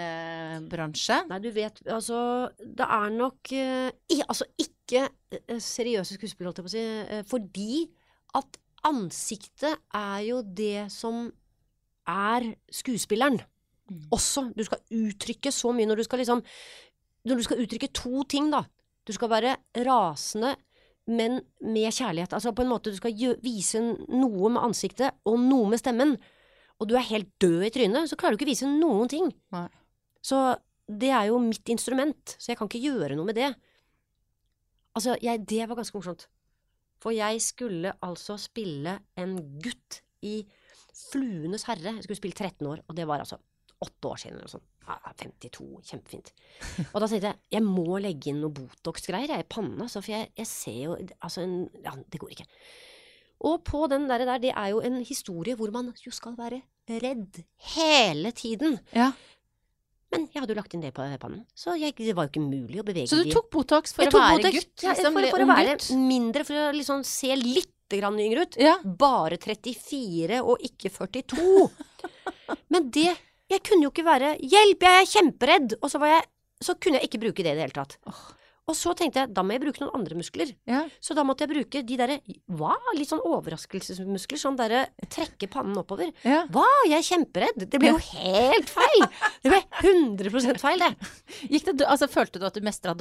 [0.00, 1.18] eh, bransje?
[1.28, 2.20] Nei, du vet, altså
[2.56, 5.02] Det er nok eh, i, Altså ikke
[5.36, 6.86] eh, seriøse skuespillere, holdt jeg på å si,
[7.18, 7.82] eh, fordi
[8.38, 8.56] at
[8.88, 11.26] ansiktet er jo det som
[12.08, 13.40] er skuespilleren.
[13.88, 14.06] Mm.
[14.14, 14.48] Også.
[14.56, 16.42] Du skal uttrykke så mye når du skal liksom
[17.28, 18.62] Når du skal uttrykke to ting, da.
[19.04, 20.54] Du skal være rasende,
[21.08, 22.32] men med kjærlighet.
[22.32, 26.14] Altså på en måte du skal vise noe med ansiktet og noe med stemmen.
[26.78, 29.32] Og du er helt død i trynet, så klarer du ikke å vise noen ting.
[29.52, 29.66] Nei.
[30.22, 30.38] Så
[30.88, 33.50] det er jo mitt instrument, så jeg kan ikke gjøre noe med det.
[34.96, 36.28] Altså, jeg, det var ganske morsomt.
[37.02, 40.40] For jeg skulle altså spille en gutt i
[41.12, 41.94] Fluenes herre.
[41.96, 43.38] Jeg skulle spille 13 år, og det var altså
[43.84, 44.64] åtte år siden eller sånn.
[44.88, 46.30] Ja, 52, kjempefint.
[46.92, 50.30] Og da tenkte jeg, jeg må legge inn noe Botox-greier i panna, så for jeg,
[50.38, 52.48] jeg ser jo Altså, en, ja, det går ikke.
[53.48, 56.62] Og på den der, der, det er jo en historie hvor man jo skal være
[56.88, 57.42] redd
[57.76, 58.78] hele tiden.
[58.96, 59.12] Ja.
[60.08, 62.42] Men jeg hadde jo lagt inn det på pannen, så jeg, det var jo ikke
[62.48, 64.84] mulig å bevege Så du tok Botox for å være Botox, gutt?
[64.86, 68.58] ja, liksom, for, for å være mindre, for å liksom se litt grann yngre ut.
[68.60, 68.76] Ja.
[68.84, 71.70] Bare 34 og ikke 42.
[72.72, 73.14] Men det
[73.48, 76.26] jeg kunne jo ikke være 'hjelp, jeg er kjemperedd', og så var jeg
[76.60, 77.92] Så kunne jeg ikke bruke det i det hele tatt.
[78.68, 80.52] Og så tenkte jeg da må jeg bruke noen andre muskler.
[80.68, 80.82] Ja.
[81.00, 82.18] Så da måtte jeg bruke de derre
[82.58, 82.74] hva?
[82.96, 84.40] Litt sånn overraskelsesmuskler.
[84.40, 86.12] Sånn derre trekke pannen oppover.
[86.26, 86.42] Ja.
[86.52, 86.66] Hva?
[86.88, 87.66] Jeg er kjemperedd.
[87.66, 89.06] Det ble jo helt feil!
[89.44, 91.12] Det ble 100% feil, det.
[91.48, 92.94] Gikk det, altså, følte du at du mestra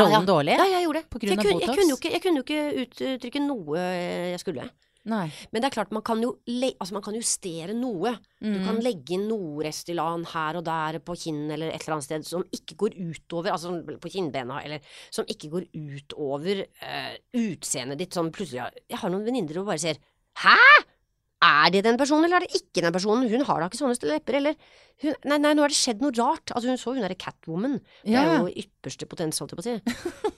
[0.00, 0.56] rollen Ja, dårlig?
[0.56, 1.08] Ja, jeg gjorde det.
[1.30, 3.84] Jeg, av kunne, jeg, kunne ikke, jeg kunne jo ikke uttrykke noe
[4.32, 4.70] jeg skulle.
[5.08, 5.30] Nei.
[5.50, 8.18] Men det er klart, man kan jo altså man kan justere noe.
[8.40, 8.64] Du Mm.
[8.66, 12.24] kan legge inn noe Restylan her og der på kinn eller et eller annet sted
[12.26, 14.80] som ikke går utover, altså på kinnbena, eller
[15.10, 18.12] som ikke går utover uh, utseendet ditt.
[18.12, 19.96] Sånn plutselig Jeg har noen venninner og bare sier
[20.40, 20.56] Hæ?
[21.40, 23.28] Er det den personen, eller er det ikke den personen?
[23.30, 24.56] Hun har da ikke sånne lepper, eller
[25.00, 26.52] hun, Nei, nei, nå har det skjedd noe rart.
[26.52, 27.78] Altså, hun så hun derre Catwoman.
[28.04, 29.76] Det er jo ypperste potens, holdt jeg på å si.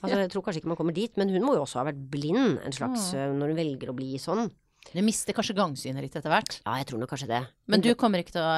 [0.03, 2.05] Altså, jeg tror kanskje ikke man kommer dit, men hun må jo også ha vært
[2.13, 4.47] blind, en slags, eh, når hun velger å bli sånn.
[4.91, 6.61] Du mister kanskje gangsynet litt etter hvert.
[6.65, 7.43] Ja, jeg tror nok kanskje det.
[7.71, 8.55] Men du kommer ikke til å,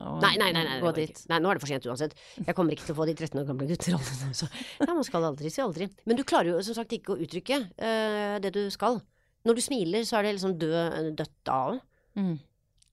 [0.00, 1.20] å Nei, nei, nei, nei, gå dit?
[1.30, 2.16] nei, nå er det for sent uansett.
[2.40, 3.96] Jeg kommer ikke til å få de 13 år gamle gutter.
[4.40, 4.48] Så
[4.80, 5.88] ja, man skal aldri si aldri.
[6.08, 9.02] Men du klarer jo som sagt ikke å uttrykke uh, det du skal.
[9.44, 11.80] Når du smiler, så er det liksom død, dødt av.
[12.16, 12.38] Mm.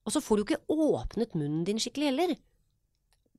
[0.05, 2.33] Og så får du ikke åpnet munnen din skikkelig heller.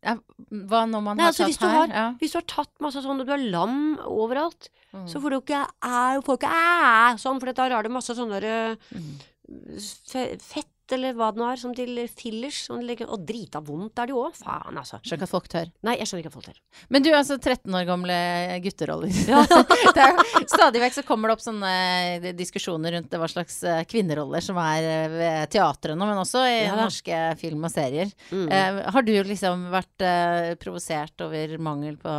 [0.02, 0.16] Ja,
[0.50, 1.74] hva når man Nei, har altså, tatt hvis her?
[1.76, 2.06] har- ja.
[2.18, 5.06] Hvis du har tatt masse sånn, og du har lam overalt, Mm.
[5.08, 8.40] så får du ikke æ, får ikke æ, sånn, for da har du masse sånne
[8.40, 10.38] der, Mm.
[10.40, 12.62] fett eller hva det nå er, som til fillers.
[12.68, 14.36] Som legger, og drita vondt er det jo òg.
[14.38, 15.00] Faen, altså.
[15.02, 15.72] Skjønner ikke at folk tør.
[15.88, 16.60] Nei, jeg skjønner ikke at folk tør.
[16.92, 18.18] Men du, altså 13 år gamle
[18.66, 19.20] gutteroller.
[19.32, 19.42] Ja.
[19.96, 21.72] det er, stadig vekk så kommer det opp sånne
[22.18, 26.58] eh, diskusjoner rundt hva slags eh, kvinneroller som er eh, ved nå, men også i
[26.62, 28.10] Ja norske film og serier.
[28.30, 28.46] Mm.
[28.48, 32.12] Eh, har du liksom vært eh, provosert over mangel på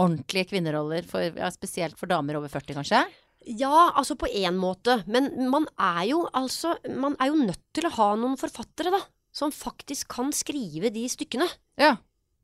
[0.00, 3.02] ordentlige kvinneroller, for, ja, spesielt for damer over 40 kanskje?
[3.46, 5.00] Ja, altså på én måte.
[5.10, 9.02] Men man er jo altså Man er jo nødt til å ha noen forfattere, da.
[9.32, 11.48] Som faktisk kan skrive de stykkene.
[11.80, 11.96] Ja.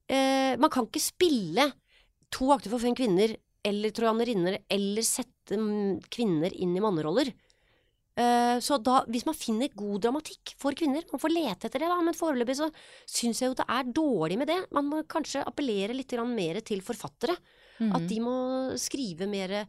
[0.09, 1.69] Eh, man kan ikke spille
[2.33, 3.35] to akter for fem kvinner
[3.69, 7.29] eller trojanerinner eller sette mm, kvinner inn i manneroller.
[8.19, 11.91] Eh, så da, hvis man finner god dramatikk for kvinner, man får lete etter det,
[11.93, 12.71] da, men foreløpig så
[13.05, 14.59] syns jeg jo det er dårlig med det.
[14.75, 17.37] Man må kanskje appellere litt mer til forfattere.
[17.79, 17.95] Mhm.
[17.95, 18.37] At de må
[18.81, 19.61] skrive mer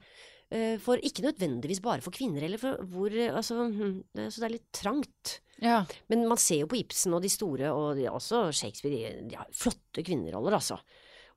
[0.81, 4.47] for ikke nødvendigvis bare for kvinner, eller for hvor eh, Altså, hm, det, så det
[4.47, 5.35] er litt trangt.
[5.61, 5.83] Ja.
[6.09, 9.37] Men man ser jo på Ibsen og de store, og de, også Shakespeare, de, de
[9.37, 10.79] har flotte kvinneroller, altså.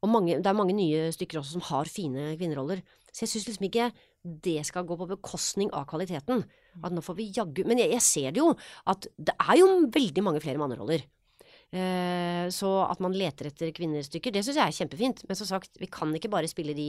[0.03, 2.83] Og mange, det er mange nye stykker også som har fine kvinneroller.
[3.13, 3.91] Så jeg syns liksom ikke
[4.23, 6.45] det skal gå på bekostning av kvaliteten.
[6.83, 8.53] At nå får vi jaggu Men jeg, jeg ser det jo,
[8.89, 11.05] at det er jo veldig mange flere manneroller.
[11.73, 15.25] Eh, så at man leter etter kvinnestykker, det syns jeg er kjempefint.
[15.29, 16.89] Men som sagt, vi kan ikke bare spille de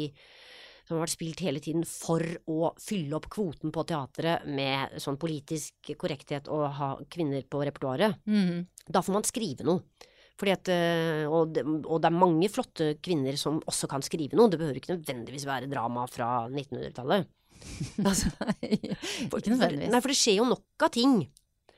[0.84, 5.20] som har vært spilt hele tiden for å fylle opp kvoten på teatret med sånn
[5.22, 8.20] politisk korrekthet og ha kvinner på repertoaret.
[8.28, 8.66] Mm.
[8.90, 9.86] Da får man skrive noe.
[10.40, 14.36] Fordi at, øh, og, det, og det er mange flotte kvinner som også kan skrive
[14.36, 14.50] noe.
[14.52, 17.30] Det behøver ikke nødvendigvis være drama fra 1900-tallet.
[18.04, 18.28] Altså,
[18.60, 19.92] ikke nødvendigvis.
[19.94, 21.14] Nei, for det skjer jo nok av ting.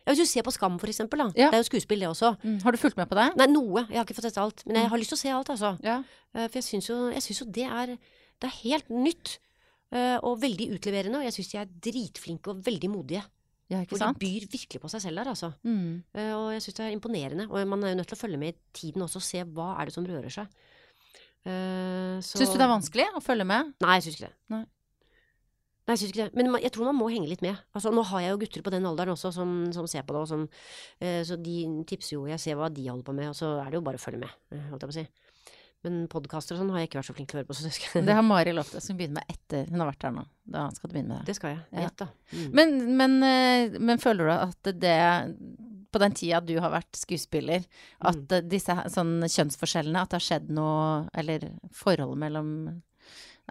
[0.06, 1.22] Ja, hvis du ser på Skam, for eksempel.
[1.22, 1.28] Da.
[1.38, 1.50] Ja.
[1.52, 2.32] Det er jo skuespill, det også.
[2.42, 2.60] Mm.
[2.64, 3.28] Har du fulgt med på det?
[3.38, 3.84] Nei, noe.
[3.90, 4.66] Jeg har ikke fått sett alt.
[4.66, 5.72] Men jeg har lyst til å se alt, altså.
[5.86, 6.00] Ja.
[6.34, 7.96] Eh, For jeg syns jo, jo det er
[8.42, 9.38] Det er helt nytt.
[9.92, 11.18] eh, Og veldig utleverende.
[11.22, 13.24] Og jeg syns de er dritflinke og veldig modige.
[13.70, 15.54] ja, ikke For de byr virkelig på seg selv der, altså.
[15.64, 16.04] Mm.
[16.14, 17.48] Eh, Og jeg syns det er imponerende.
[17.50, 19.80] Og man er jo nødt til å følge med i tiden også, og se hva
[19.80, 20.48] er det som rører seg.
[21.46, 23.74] Uh, Syns du det er vanskelig å følge med?
[23.86, 24.36] Nei, jeg syns ikke det.
[24.50, 24.62] Nei.
[25.86, 26.34] Nei, jeg synes ikke det.
[26.40, 27.60] Men jeg tror man må henge litt med.
[27.78, 30.24] Altså, nå har jeg jo gutter på den alderen også som, som ser på det,
[30.24, 30.48] og som,
[31.06, 32.24] uh, så de tipser jo.
[32.32, 34.24] Jeg ser hva de holder på med, og så er det jo bare å følge
[34.24, 35.06] med, eh, holdt jeg på å si.
[35.86, 38.02] Men podkaster og sånn har jeg ikke vært så flink til å høre på, så
[38.10, 40.24] det har Mari lovt Jeg skal begynner med etter hun har vært her nå.
[40.56, 41.26] Da skal du begynne med det.
[41.30, 41.62] det skal jeg.
[41.86, 41.92] Ja.
[42.02, 42.08] Da.
[42.34, 42.50] Mm.
[42.60, 44.98] Men, men, eh, men føler du at det
[45.96, 47.64] På den tida du har vært skuespiller,
[48.02, 48.50] at Mm.
[48.52, 52.50] disse sånn kjønnsforskjellene At det har skjedd noe Eller forholdet mellom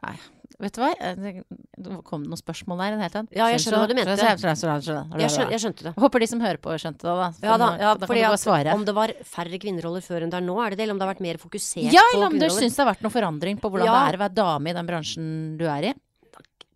[0.03, 0.17] Nei,
[0.61, 0.91] vet du hva?
[1.19, 3.33] Det kom noen spørsmål der i det hele tatt.
[3.35, 4.15] Ja, jeg skjønner hva du mente.
[4.15, 5.95] Jeg skjønte, jeg skjønte det.
[5.99, 7.29] Håper de som hører på, skjønte det, da.
[7.39, 10.39] For Ja da, ja, da fordi at om det var færre kvinneroller før enn det
[10.41, 10.87] er nå, er det det?
[10.87, 12.61] Eller om det har vært mer fokusert Ja, på eller om du kvinneroller?
[12.63, 13.99] syns det har vært noen forandring på hvordan Ja.
[13.99, 15.29] det er å være dame i den bransjen
[15.59, 15.95] du er i?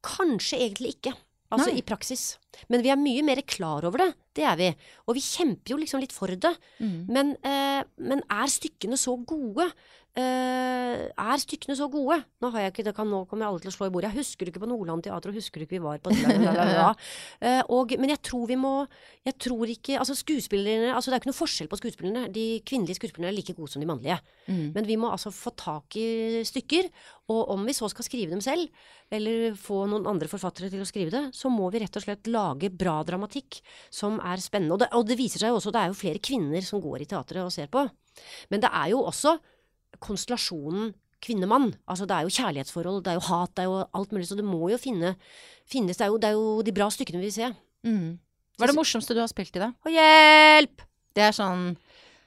[0.05, 1.15] Kanskje egentlig ikke.
[1.49, 1.79] Altså Nei.
[1.81, 2.37] i praksis.
[2.69, 4.09] Men vi er mye mer klar over det.
[4.37, 4.67] Det er vi.
[5.09, 6.51] Og vi kjemper jo liksom litt for det.
[6.79, 7.07] Mm.
[7.09, 9.65] Men, eh, men er stykkene så gode?
[10.19, 12.17] Eh, er stykkene så gode?
[12.43, 14.11] Nå, har jeg ikke, det kan, nå kommer alle til å slå i bordet.
[14.11, 16.25] Jeg husker ikke på Nordland Teater, og husker ikke vi var på det.
[17.45, 18.71] Eh, og, Men jeg tror vi må
[19.27, 22.31] Jeg tror ikke Altså skuespillerne Altså det er ikke noe forskjell på skuespillerne.
[22.35, 24.17] De kvinnelige skuespillerne er like gode som de mannlige.
[24.49, 24.73] Mm.
[24.75, 26.89] Men vi må altså få tak i stykker,
[27.31, 28.71] og om vi så skal skrive dem selv,
[29.13, 32.31] eller få noen andre forfattere til å skrive det, så må vi rett og slett
[32.33, 33.61] lage bra dramatikk
[33.91, 34.75] som er spennende.
[34.75, 37.05] Og det, og det viser seg jo også, det er jo flere kvinner som går
[37.05, 37.85] i teatret og ser på.
[38.53, 39.37] Men det er jo også
[40.03, 40.93] konstellasjonen
[41.25, 41.73] kvinne-mann.
[41.91, 44.29] Altså det er jo kjærlighetsforhold, det er jo hat, det er jo alt mulig.
[44.29, 45.17] Så det må jo finne,
[45.69, 47.51] finnes det er, jo, det er jo de bra stykkene vi vil se.
[47.87, 48.19] Mm.
[48.59, 49.73] Hva er det morsomste du har spilt i, da?
[49.75, 50.87] Å, hjelp!
[51.15, 51.73] Det er sånn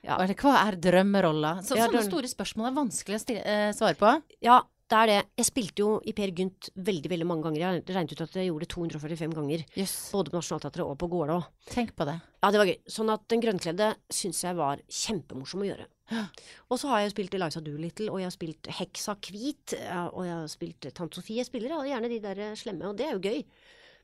[0.01, 0.17] Ja.
[0.17, 1.61] hva er er drømmerolla?
[1.63, 4.13] Så, Ja, sånne store spørsmål er vanskelig å eh, svare på.
[4.41, 4.61] Ja,
[4.91, 5.19] det er det.
[5.39, 7.61] Jeg spilte jo i Per Gynt veldig veldig mange ganger.
[7.61, 9.63] Jeg regnet ut at jeg gjorde det 245 ganger.
[9.80, 9.93] Yes.
[10.11, 11.38] Både på Nationaltheatret og på Gålå.
[11.72, 12.17] Tenk på det.
[12.41, 12.80] Ja, det var gøy.
[12.91, 15.88] Sånn at Den grønnkledde syns jeg var kjempemorsom å gjøre.
[16.70, 19.76] Og så har jeg spilt Eliza Doolittle, og jeg har spilt Heksa Hvit,
[20.14, 21.41] og jeg har spilt Tante Sofie.
[21.41, 23.43] Jeg spiller og gjerne de der eh, slemme, og det er jo gøy.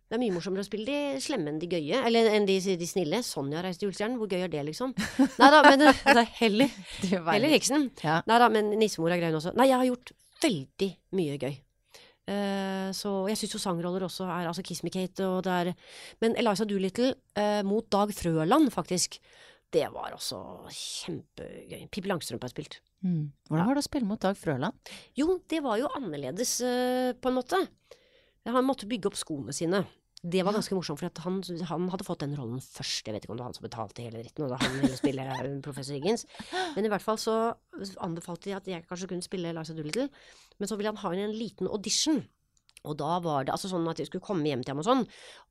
[0.07, 2.87] Det er mye morsommere å spille de slemme enn de gøye, eller enn de, de
[2.87, 3.19] snille.
[3.27, 4.93] Sonja reiste til Julestjernen, hvor gøy er det, liksom?
[5.19, 7.89] Nei da, men eh, det er heller, heller heksen.
[8.05, 8.21] Ja.
[8.29, 9.51] Nei da, men nissemor er grei også.
[9.59, 11.57] Nei, jeg har gjort veldig mye gøy.
[12.27, 15.69] Uh, så jeg syns jo sangroller også er altså Kiss Me Kate og det er
[16.19, 19.15] Men Eliza Doolittle uh, mot Dag Frøland, faktisk.
[19.73, 20.39] Det var også
[20.71, 21.87] kjempegøy.
[21.91, 22.79] Pippi Langstrømpe har spilt.
[23.03, 23.33] Mm.
[23.49, 24.91] Hvordan var det å spille mot Dag Frøland?
[25.19, 27.59] Jo, det var jo annerledes, uh, på en måte.
[28.47, 29.83] Han måtte bygge opp skoene sine.
[30.23, 33.05] Det var ganske morsomt, for at han, han hadde fått den rollen først.
[33.05, 34.97] Jeg vet ikke om det var han som betalte hele dritten, og da han ville
[34.97, 36.25] spille eh, professor Higgins.
[36.75, 37.35] Men i hvert fall så
[38.03, 40.07] anbefalte de at jeg kanskje kunne spille Liza Doolittle.
[40.57, 42.23] Men så ville han ha en liten audition.
[42.85, 45.05] Og da var det altså sånn at jeg skulle komme hjem til ham og sånn.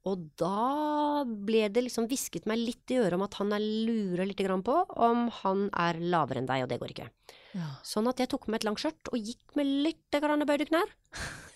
[0.06, 4.28] Og da ble det liksom hvisket meg litt i øret om at han er lurer
[4.28, 7.08] litt grann på om han er lavere enn deg, og det går ikke.
[7.56, 7.72] Ja.
[7.86, 10.94] Sånn at jeg tok meg et langt skjørt og gikk med litt grann bøyde knær.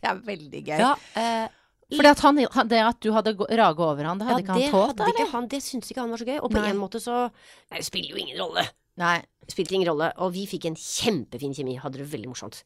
[0.00, 0.78] Det er veldig gøy.
[0.80, 1.48] Ja, eh,
[1.92, 2.38] Fordi at han,
[2.70, 5.12] det at du hadde raga over han, det hadde ja, ikke han det tålt, hadde
[5.12, 6.38] ikke han, det syntes ikke han var så gøy.
[6.38, 6.70] Og på Nei.
[6.72, 8.64] en måte så Nei, det spiller jo ingen rolle.
[9.00, 9.18] Nei.
[9.50, 10.10] Spilte ingen rolle.
[10.24, 12.62] Og vi fikk en kjempefin kjemi, hadde det veldig morsomt.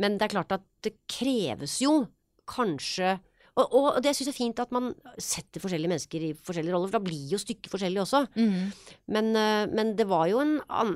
[0.00, 2.06] Men det er klart at det kreves jo
[2.50, 3.18] kanskje
[3.58, 6.88] og, og det syns jeg er fint at man setter forskjellige mennesker i forskjellige roller,
[6.88, 8.20] for da blir jo stykket forskjellig også.
[8.38, 8.70] Mm.
[9.12, 10.54] Men, eh, men det var jo en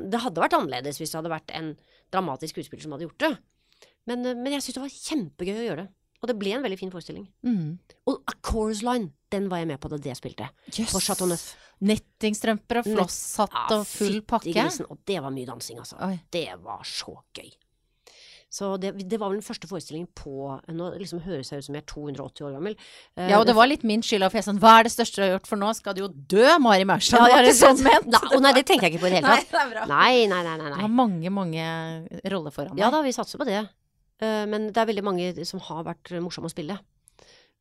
[0.08, 1.72] Det hadde vært annerledes hvis det hadde vært en
[2.14, 3.32] dramatisk skuespiller som hadde gjort det.
[4.08, 5.88] Men, eh, men jeg syns det var kjempegøy å gjøre det.
[6.22, 7.26] Og det ble en veldig fin forestilling.
[7.44, 7.74] Mm.
[8.08, 10.48] Og A Chorus Line, den var jeg med på da det spilte.
[10.72, 10.94] Yes.
[10.94, 11.50] På Chateau Neuf.
[11.84, 14.54] Nettingstrømper og Nett- flosshatt Ja, og full pakke.
[14.54, 16.00] grisen, Og det var mye dansing, altså.
[16.00, 16.22] Oi.
[16.30, 17.50] Det var så gøy.
[18.54, 21.74] Så det, det var vel den første forestillingen på Nå liksom høres jeg ut som
[21.74, 22.76] jeg er 280 år gammel.
[23.18, 25.18] Uh, Ja, og det var litt min skyld, for jeg sånn, hva er det største
[25.18, 27.18] du har gjort, for nå skal du jo dø, Mari Maurstad.
[27.18, 28.06] Ja, det var ikke sånn ment.
[28.14, 29.74] Nei, nei, det tenkte jeg ikke på i det hele tatt.
[29.74, 29.86] det.
[29.90, 30.56] Nei, nei, nei.
[30.60, 30.80] nei, nei.
[30.84, 31.66] har mange, mange
[32.30, 32.98] roller foran Ja deg.
[33.00, 33.64] da, vi satser på det.
[34.22, 36.78] Uh, men det er veldig mange som har vært morsomme å spille.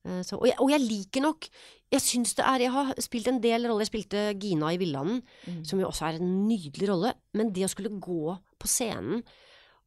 [0.05, 1.45] Uh, så, og, jeg, og jeg liker nok
[1.93, 3.85] Jeg syns det er Jeg har spilt en del roller.
[3.85, 5.63] Jeg spilte Gina i Villanden, Mm.
[5.65, 7.13] som jo også er en nydelig rolle.
[7.33, 9.23] Men det å skulle gå på scenen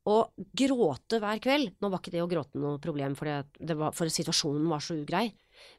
[0.07, 3.77] og gråte hver kveld Nå var ikke det å gråte noe problem, for, det, det
[3.79, 5.29] var, for situasjonen var så ugrei.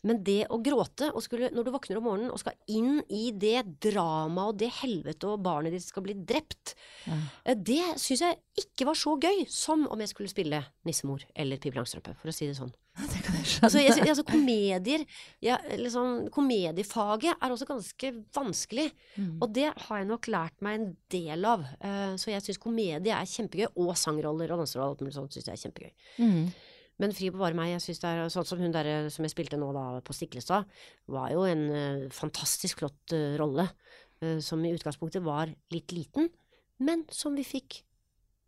[0.03, 3.31] Men det å gråte, og skulle, når du våkner om morgenen og skal inn i
[3.31, 6.75] det dramaet og det helvete og barnet ditt skal bli drept,
[7.07, 7.17] Ja.
[7.45, 11.57] eh, det syns jeg ikke var så gøy som om jeg skulle spille nissemor eller
[11.57, 12.73] Pippi Langstrømpe, for å si det sånn.
[12.97, 13.63] Det kan jeg skjønne.
[13.67, 15.03] Altså, jeg, altså komedier
[15.45, 19.37] ja, liksom, Komediefaget er også ganske vanskelig, Mm.
[19.41, 21.61] og det har jeg nok lært meg en del av.
[21.81, 25.33] Eh, så jeg syns komedie er kjempegøy, og sangroller og danseroller og alt mulig sånt
[25.33, 25.91] syns jeg er kjempegøy.
[26.19, 26.53] Mm.
[27.01, 29.59] Men Fri bevare meg, jeg synes det er sånn som hun der som jeg spilte
[29.59, 30.65] nå da på Stiklestad,
[31.13, 33.67] var jo en uh, fantastisk flott uh, rolle,
[34.23, 36.31] uh, som i utgangspunktet var litt liten,
[36.81, 37.83] men som vi fikk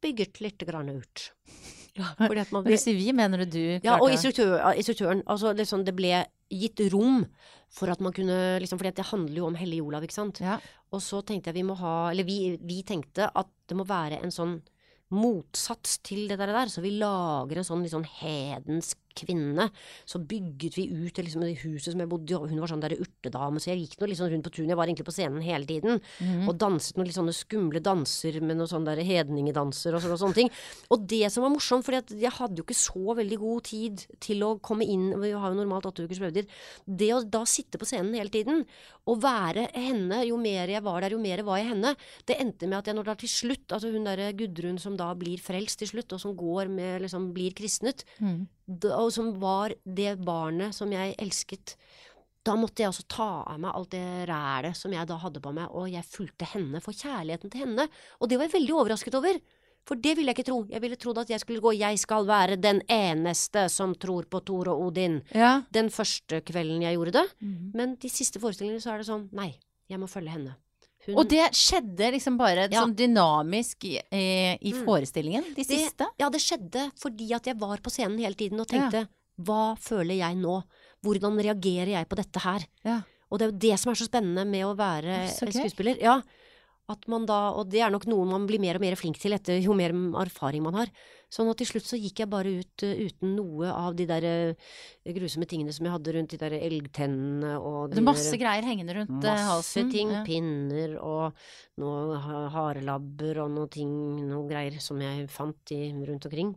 [0.01, 1.29] bygget litt grann ut.
[1.99, 2.73] Fordi at man ble...
[2.73, 5.23] Hvis vi, mener du du ja, og instruktør, instruktøren.
[5.29, 7.25] Altså liksom det ble gitt rom
[7.69, 10.39] for at man kunne liksom, For det handler jo om Hellige Olav, ikke sant.
[10.41, 10.57] Ja.
[10.95, 14.21] Og så tenkte jeg vi må ha Eller vi, vi tenkte at det må være
[14.23, 14.57] en sånn
[15.15, 16.71] motsats til det der.
[16.71, 19.69] Så vi lager en sånn sånn hedensk kvinne.
[20.09, 22.83] Så bygget vi ut det, liksom, det huset som jeg bodde i, hun var sånn
[22.83, 24.73] der urtedame, så jeg gikk nå litt sånn rundt på tunet.
[24.73, 25.99] Jeg var egentlig på scenen hele tiden.
[26.19, 26.47] mm.
[26.49, 30.23] Og danset noen litt sånne skumle danser med noen sånne der hedningedanser og, sånne, og
[30.23, 30.51] sånne ting.
[30.93, 34.45] Og det som var morsomt, for jeg hadde jo ikke så veldig god tid til
[34.45, 36.49] å komme inn, vi har jo normalt åtte ukers prøvetid,
[36.85, 38.63] det å da sitte på scenen hele tiden
[39.09, 41.95] og være henne, jo mer jeg var der, jo mer var jeg henne,
[42.29, 45.09] det endte med at jeg når da til slutt, altså hun derre Gudrun som da
[45.17, 48.47] blir frelst til slutt, og som går med, liksom blir kristnet, Mm.
[48.69, 51.75] Og som var det barnet som jeg elsket,
[52.45, 55.51] da måtte jeg også ta av meg alt det rælet som jeg da hadde på
[55.53, 57.87] meg, og jeg fulgte henne for kjærligheten til henne.
[58.19, 59.41] Og det var jeg veldig overrasket over.
[59.87, 60.59] For det ville jeg ikke tro.
[60.69, 64.43] Jeg ville trodd at jeg skulle gå 'Jeg skal være den eneste som tror på
[64.45, 65.63] Thor og Odin' Ja.
[65.71, 67.27] den første kvelden jeg gjorde det.
[67.41, 67.71] Mhm.
[67.73, 69.57] Men de siste forestillingene så er det sånn Nei,
[69.89, 70.55] jeg må følge henne.
[71.09, 72.81] Hun, Og det skjedde liksom bare Ja.
[72.83, 74.85] sånn dynamisk i, i, i Mm.
[74.85, 76.07] forestillingen, de siste?
[76.19, 79.07] Ja, det skjedde fordi at jeg var på scenen hele tiden og tenkte
[79.39, 80.63] Hva føler jeg nå?
[81.03, 82.65] Hvordan reagerer jeg på dette her?
[82.83, 83.01] Ja.
[83.31, 85.97] Og det er jo det som er så spennende med å være skuespiller.
[86.01, 86.21] Ja,
[86.89, 89.35] At man da, og det er nok noe man blir mer og mer flink til
[89.35, 90.89] etter jo mer erfaring man har.
[91.29, 94.25] Sånn at til slutt så gikk jeg bare ut uh, uten noe av de der
[94.25, 94.71] uh,
[95.13, 98.65] grusomme tingene som jeg hadde rundt de der elgtennene og Det er masse der, greier
[98.65, 99.91] hengende rundt eh, Masse halsen.
[99.93, 100.15] ting.
[100.15, 100.23] Ja.
[100.25, 101.37] Pinner og
[101.77, 102.17] noen
[102.55, 103.93] harelabber og noen ting,
[104.25, 106.55] noen greier som jeg fant i, rundt omkring.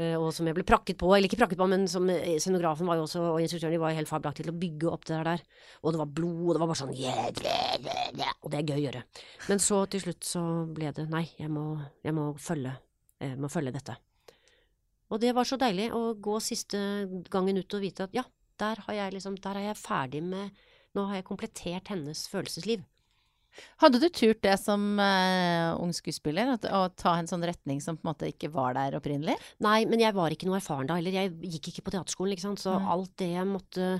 [0.00, 2.88] Eh, og som jeg ble prakket på, eller ikke prakket på, men som eh, scenografen
[2.88, 5.20] var jo også, og instruktøren de var jo helt fabelaktige til å bygge opp det
[5.28, 5.44] der.
[5.82, 7.76] Og det var blod, og det var bare sånn yeah, yeah,
[8.16, 8.34] yeah.
[8.42, 9.04] Og det er gøy å gjøre.
[9.50, 10.42] Men så til slutt så
[10.74, 11.66] ble det nei, jeg må,
[12.04, 12.74] jeg må følge,
[13.22, 13.98] jeg må følge dette.
[15.14, 16.80] Og det var så deilig å gå siste
[17.30, 18.24] gangen ut og vite at ja,
[18.58, 20.64] der har jeg liksom, der er jeg ferdig med,
[20.94, 22.82] nå har jeg komplettert hennes følelsesliv.
[23.82, 26.54] Hadde du turt det som uh, ung skuespiller?
[26.56, 29.36] At, å ta en sånn retning som på en måte ikke var der opprinnelig?
[29.64, 31.14] Nei, men jeg var ikke noe erfaren da heller.
[31.14, 32.62] Jeg gikk ikke på teaterskolen, ikke sant.
[32.62, 32.88] Så Nei.
[32.96, 33.90] alt det jeg måtte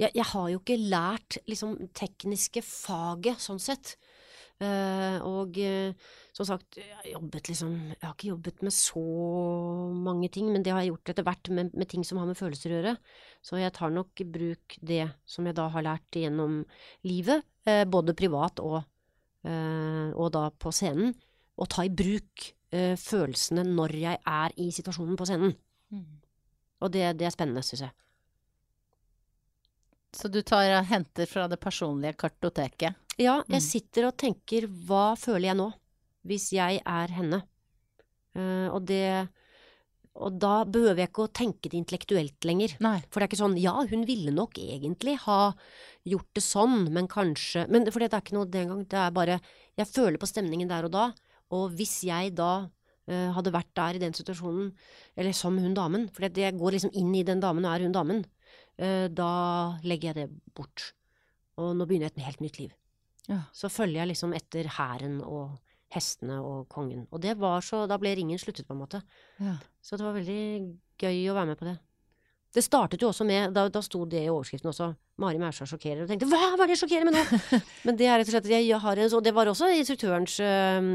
[0.00, 3.96] jeg, jeg har jo ikke lært liksom tekniske faget, sånn sett.
[4.62, 9.02] Uh, og uh, som sagt, jeg har jobbet liksom Jeg har ikke jobbet med så
[10.06, 12.38] mange ting, men det har jeg gjort etter hvert med, med ting som har med
[12.38, 12.94] følelser å gjøre.
[13.42, 16.62] Så jeg tar nok i bruk det som jeg da har lært gjennom
[17.06, 18.82] livet, både privat og,
[19.44, 21.14] og da på scenen.
[21.60, 25.52] Og ta i bruk eh, følelsene når jeg er i situasjonen på scenen.
[26.80, 27.92] Og det, det er spennende, syns jeg.
[30.14, 32.94] Så du tar og henter fra det personlige kartoteket?
[33.18, 33.68] Ja, jeg Mm.
[33.68, 35.72] sitter og tenker hva føler jeg nå,
[36.26, 37.42] hvis jeg er henne?
[38.34, 39.28] Eh, og det
[40.14, 42.76] Og da behøver jeg ikke å tenke det intellektuelt lenger.
[42.84, 43.00] Nei.
[43.08, 45.40] For det er ikke sånn ja, hun ville nok egentlig ha
[46.06, 49.14] gjort det sånn, men kanskje Men for det er ikke noe den gang, det er
[49.16, 49.40] bare
[49.74, 51.08] Jeg føler på stemningen der og da,
[51.50, 54.70] og hvis jeg da uh, hadde vært der i den situasjonen,
[55.18, 57.96] eller som hun damen, for jeg går liksom inn i den damen og er hun
[57.96, 58.22] damen,
[58.74, 60.88] Uh, da legger jeg det bort.
[61.62, 62.72] Og nå begynner jeg et helt nytt liv.
[63.30, 63.44] Ja.
[63.54, 65.54] Så følger jeg liksom etter hæren og
[65.94, 67.06] hestene og kongen.
[67.14, 69.00] Og det var så Da ble ringen sluttet, på en måte.
[69.38, 69.54] Ja.
[69.84, 70.42] Så det var veldig
[70.96, 71.74] gøy å være med på det.
[72.54, 74.94] Det startet jo også med Da, da sto det i overskriften også.
[75.22, 76.02] Mari Maurstad sjokkerer.
[76.02, 77.38] Og tenkte hva var det jeg sjokkerer med nå?
[77.86, 80.36] Men det er rett og slett at jeg har en så Det var også instruktørens
[80.42, 80.88] uh,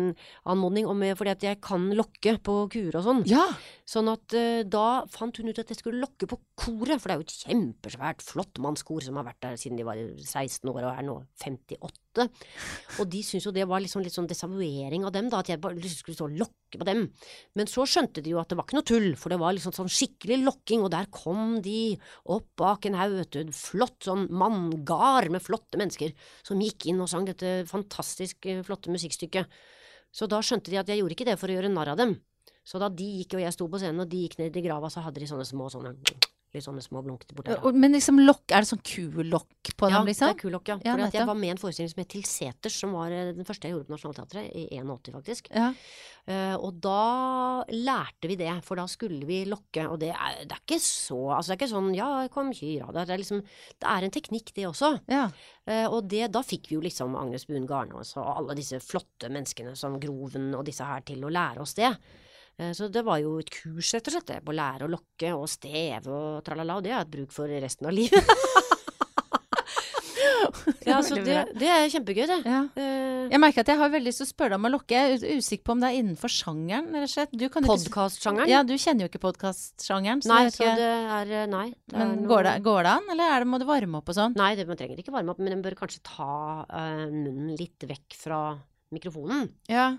[0.52, 3.24] anmodning om øh, fordi at jeg kan lokke på kuer og sånn.
[3.30, 3.46] ja.
[3.90, 7.16] Sånn at uh, da fant hun ut at jeg skulle lokke på koret, for det
[7.16, 10.92] er jo et kjempesvært flottmannskor som har vært der siden de var 16 år og
[10.92, 12.28] er nå 58.
[13.00, 15.62] Og de syntes jo det var liksom litt sånn desavuering av dem, da, at jeg
[15.64, 17.06] bare liksom skulle stå og lokke på dem.
[17.58, 19.74] Men så skjønte de jo at det var ikke noe tull, for det var liksom
[19.76, 21.96] sånn skikkelig lokking, og der kom de
[22.30, 27.00] opp bak en haug, vet du, flott sånn manngard med flotte mennesker som gikk inn
[27.04, 29.62] og sang dette fantastisk eh, flotte musikkstykket.
[30.12, 32.18] Så da skjønte de at jeg gjorde ikke det for å gjøre narr av dem.
[32.66, 34.90] Så da de gikk og jeg sto på scenen, og de gikk ned i grava,
[34.94, 35.96] så hadde de sånne små sånne
[36.50, 37.76] Litt sånne små blunkete borti der.
[37.78, 40.32] Men liksom lokk, er det sånn kulokk på Ja, dem, liksom?
[40.32, 40.78] det er kulokk, ja.
[40.82, 43.34] Ja, For jeg var med i en forestilling som het Til seters, som var eh,
[43.38, 45.52] den første jeg gjorde på Nationaltheatret, i 81 faktisk.
[45.54, 45.68] Ja.
[46.30, 50.54] Uh, og da lærte vi det, for da skulle vi lokke, og det er, det
[50.58, 53.88] er ikke så Altså det er ikke sånn ja, kom hyra det er liksom Det
[53.90, 54.92] er en teknikk, det også.
[55.10, 55.24] ja.
[55.70, 59.30] Uh, og det, da fikk vi jo liksom Agnes Buen Garnås og alle disse flotte
[59.30, 61.92] menneskene som Groven og disse her til å lære oss det.
[62.60, 65.32] Eh, Så det var jo et kurs, rett og slett, på å lære å lokke
[65.38, 68.20] og steve og tralala, og det har jeg hatt bruk for resten av livet.
[70.90, 72.38] ja, så det, det er kjempegøy, det.
[72.48, 72.62] ja.
[72.80, 74.96] Eh, Jeg merker at jeg har veldig lyst til å spørre deg om å lokke.
[74.98, 77.36] Jeg er usikker på om det er innenfor sjangeren, rett og slett.
[77.68, 78.50] Podkastsjangeren?
[78.50, 80.24] Ja, du kjenner jo ikke podkastsjangeren.
[80.32, 80.90] nei, så ikke- det
[81.20, 81.68] er eh, Nei.
[81.88, 84.02] Det er Men noe- går det, går det an, eller er det, må du varme
[84.02, 84.36] opp og sånn?
[84.36, 87.80] Nei, det, man trenger ikke varme opp, men en bør kanskje ta uh, munnen litt
[87.88, 88.42] vekk fra
[88.92, 89.52] mikrofonen.
[89.70, 89.92] Ja.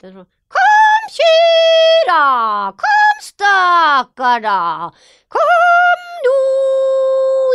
[0.00, 0.30] Det er sånn
[1.02, 2.72] Kom, Kyra!
[2.78, 4.90] Kom, stakkara!
[5.28, 6.36] Kom nå!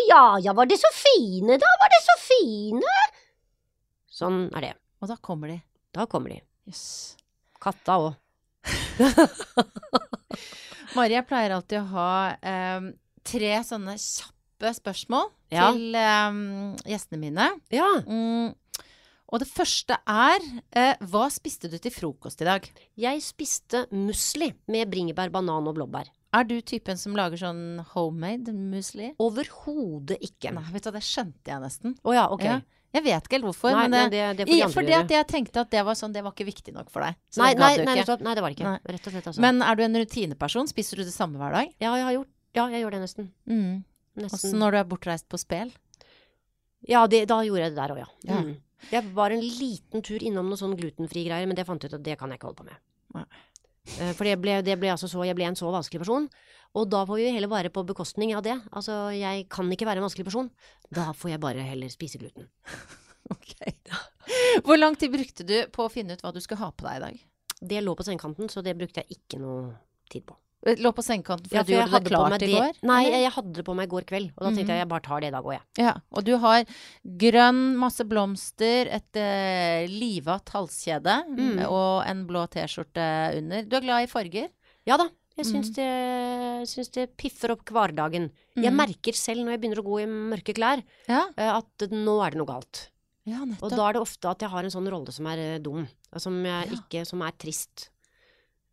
[0.09, 1.65] Ja, ja, var det så fine, da?
[1.79, 2.95] Var det så fine?
[4.11, 4.73] Sånn er det.
[5.01, 5.59] Og da kommer de.
[5.95, 6.41] Da kommer de.
[6.67, 7.15] Jøss.
[7.63, 8.13] Katta òg.
[10.97, 12.91] Mari, jeg pleier alltid å ha um,
[13.27, 15.69] tre sånne kjappe spørsmål Ja.
[15.71, 17.47] til um, gjestene mine.
[17.71, 17.87] Ja.
[18.07, 18.51] Mm.
[19.27, 22.67] Og det første er eh, Hva spiste du til frokost i dag?
[22.99, 26.07] Jeg spiste musli med bringebær, banan og blåbær.
[26.37, 29.13] Er du typen som lager sånn homemade musli?
[29.23, 30.51] Overhodet ikke.
[30.55, 31.95] Nei, vet du det skjønte jeg nesten.
[32.03, 32.45] Å ja, ok.
[32.47, 32.57] Ja.
[32.95, 35.11] Jeg vet ikke helt hvorfor, Nei, men det, det, det får de i, fordi at
[35.11, 37.17] jeg tenkte at det var sånn, det var ikke viktig nok for deg.
[37.37, 38.71] Nei, det nei, nei, nei, det var det ikke.
[38.95, 39.43] Rett og slett, altså.
[39.43, 40.71] Men er du en rutineperson?
[40.71, 41.73] Spiser du det samme hver dag?
[41.83, 43.27] ja, jeg har gjort Ja, jeg gjør det nesten.
[43.45, 43.83] Mm.
[44.17, 44.37] Nesten.
[44.39, 45.75] Også når du er bortreist på spel?
[46.87, 48.09] Ja, det, da gjorde jeg det der òg, ja.
[48.31, 48.39] Ja.
[48.91, 51.97] Jeg var en liten tur innom noen sånn glutenfri greier, men det fant jeg ut
[51.99, 52.83] at det kan jeg ikke holde på med.
[53.17, 53.25] Nei.
[53.97, 56.27] Eh, For det ble, det ble altså så, jeg ble en så vanskelig person,
[56.75, 58.57] og da får vi heller være på bekostning av det.
[58.71, 60.49] Altså, jeg kan ikke være en vanskelig person.
[60.93, 62.49] Da får jeg bare heller spise gluten.
[63.27, 63.57] Ok.
[64.63, 66.95] Hvor lang tid brukte du på å finne ut hva du skulle ha på deg
[66.95, 67.17] i dag?
[67.59, 69.73] Det lå på sengekanten, så det brukte jeg ikke noe
[70.07, 70.37] tid på.
[70.65, 72.77] Lå på sengekanten fordi Ja, du gjorde det meg i går?
[72.89, 74.73] Nei, jeg, jeg hadde det på meg i går kveld, og da tenkte Mhm.
[74.73, 75.61] jeg jeg bare tar det i dag òg, jeg.
[75.77, 76.65] Ja, og du har
[77.05, 81.61] grønn, masse blomster, et uh, livatt halskjede Mm.
[81.69, 83.61] og en blå T-skjorte under.
[83.63, 84.49] Du er glad i farger?
[84.85, 85.07] Ja da.
[85.37, 85.75] Jeg syns, mm.
[85.77, 88.31] det, syns det piffer opp hverdagen.
[88.57, 88.75] Jeg Mhm.
[88.81, 92.31] merker selv når jeg begynner å gå i mørke klær, Ja, eh, at nå er
[92.31, 92.89] det noe galt.
[93.27, 95.59] ja Og da er det ofte at jeg har en sånn rolle som er eh,
[95.59, 95.87] dum,
[96.17, 96.75] som, jeg Ja.
[96.81, 97.89] ikke, som er trist.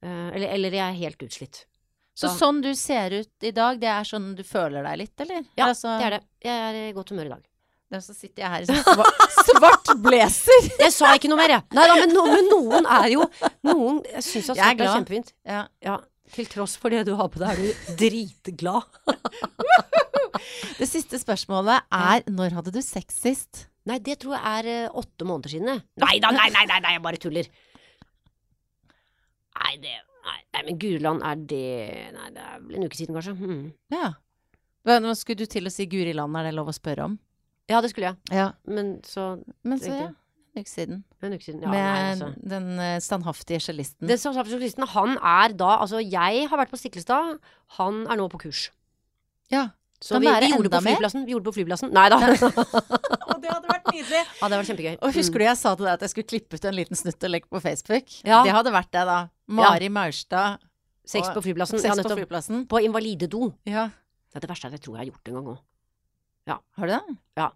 [0.03, 1.65] Eller, eller jeg er helt utslitt.
[2.15, 5.15] Så da- sånn du ser ut i dag, det er sånn du føler deg litt,
[5.25, 5.43] eller?
[5.59, 6.23] Ja, altså, det er det.
[6.47, 7.43] Jeg er i godt humør i dag.
[7.93, 10.69] Ja, så sitter jeg her i sånn svart, svart blazer.
[10.81, 11.67] Jeg sa ikke noe mer, jeg.
[11.77, 13.27] Nei da, men, no, men noen er jo
[13.67, 14.95] Noen Jeg syns at er svart er glad.
[14.99, 15.33] kjempefint.
[15.47, 15.61] Ja.
[15.85, 15.99] Ja.
[16.35, 18.87] Til tross for det du har på deg, er du dritglad.
[20.79, 23.67] Det siste spørsmålet er når hadde du sex sist?
[23.87, 25.83] Nei, det tror jeg er eh, åtte måneder siden.
[26.03, 27.49] Nei da, nei, nei, nei, nei, jeg bare tuller.
[29.61, 29.95] Nei, det
[30.25, 31.63] Nei, nei men Guriland, er det
[32.15, 33.35] Nei, det er vel en uke siden, kanskje.
[33.37, 33.65] Mm.
[33.93, 34.13] Ja.
[35.01, 37.19] Nå skulle du til å si Guriland, er det lov å spørre om?
[37.71, 38.37] Ja, det skulle jeg.
[38.37, 38.51] Ja.
[38.69, 40.11] Men så Men så, ja.
[40.55, 41.05] En uke siden.
[41.25, 41.63] En uke siden.
[41.65, 42.29] Ja, Med nei, altså.
[42.47, 44.07] den eh, standhaftige cellisten.
[44.07, 47.41] Den standhaftige cellisten, han er da Altså, jeg har vært på Stiklestad.
[47.81, 48.69] Han er nå på kurs.
[49.51, 49.73] Ja.
[50.05, 51.25] Så Kan vi, være vi gjorde det på flyplassen.
[51.25, 51.91] Vi gjorde det på flyplassen.
[51.97, 52.19] Nei da.
[53.33, 54.21] Og det hadde vært nydelig.
[54.21, 54.97] Ja, det var kjempegøy.
[55.01, 57.25] Og husker du jeg sa til deg at jeg skulle klippe ut en liten snutt
[57.25, 58.17] og legge på Facebook?
[58.23, 58.43] Ja.
[58.45, 59.19] Det hadde vært det, da.
[59.49, 60.59] Mari Maurstad.
[61.05, 61.79] Sex på flyplassen.
[61.79, 62.67] Sex Ja, på flyplassen.
[62.67, 63.53] På invalidedo.
[63.69, 63.91] Ja.
[64.33, 65.63] Det er det verste er at jeg tror jeg har gjort det en gang òg.
[66.77, 67.17] Har du det?
[67.37, 67.51] Ja.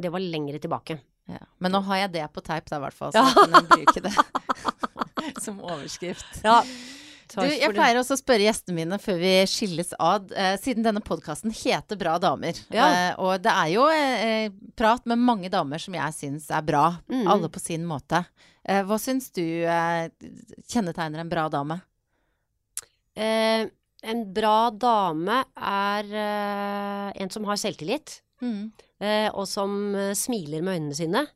[0.00, 1.00] Det var lengre tilbake.
[1.30, 1.38] Ja.
[1.58, 3.12] Men nå har jeg det på teip, da, i hvert fall.
[3.12, 3.32] Så Ja.
[3.34, 4.14] jeg kan bruke det
[5.44, 6.40] som overskrift.
[6.44, 6.62] Ja.
[7.30, 11.00] Du, jeg pleier også å spørre gjestene mine før vi skilles ad, eh, siden denne
[11.04, 12.58] podkasten heter Bra damer.
[12.74, 12.88] Ja.
[12.90, 16.88] Eh, og det er jo eh, prat med mange damer som jeg syns er bra,
[17.08, 17.26] Mm.
[17.30, 18.24] alle på sin måte.
[18.66, 20.08] Eh, hva syns du eh,
[20.68, 21.80] kjennetegner en bra dame?
[23.14, 23.66] Eh,
[24.02, 26.14] en bra dame er
[27.20, 28.72] en som har selvtillit, Mm.
[29.00, 31.26] eh, og som smiler med øynene sine.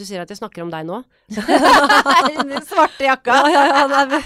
[0.00, 1.02] Du sier at jeg snakker om deg nå.
[1.36, 3.36] Den svarte jakka.
[3.36, 4.20] Ja, ja, ja, nei,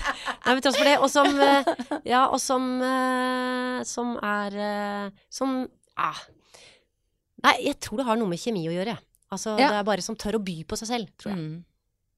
[0.47, 0.95] nei, tross for det.
[1.03, 1.73] Og som eh,
[2.07, 5.65] Ja, og som eh, Som er eh, Som
[5.99, 6.21] ah.
[7.45, 8.95] Nei, jeg tror det har noe med kjemi å gjøre.
[9.35, 9.69] Altså, Ja.
[9.73, 11.43] Det er bare som tør å by på seg selv, tror jeg.
[11.43, 11.57] Mm.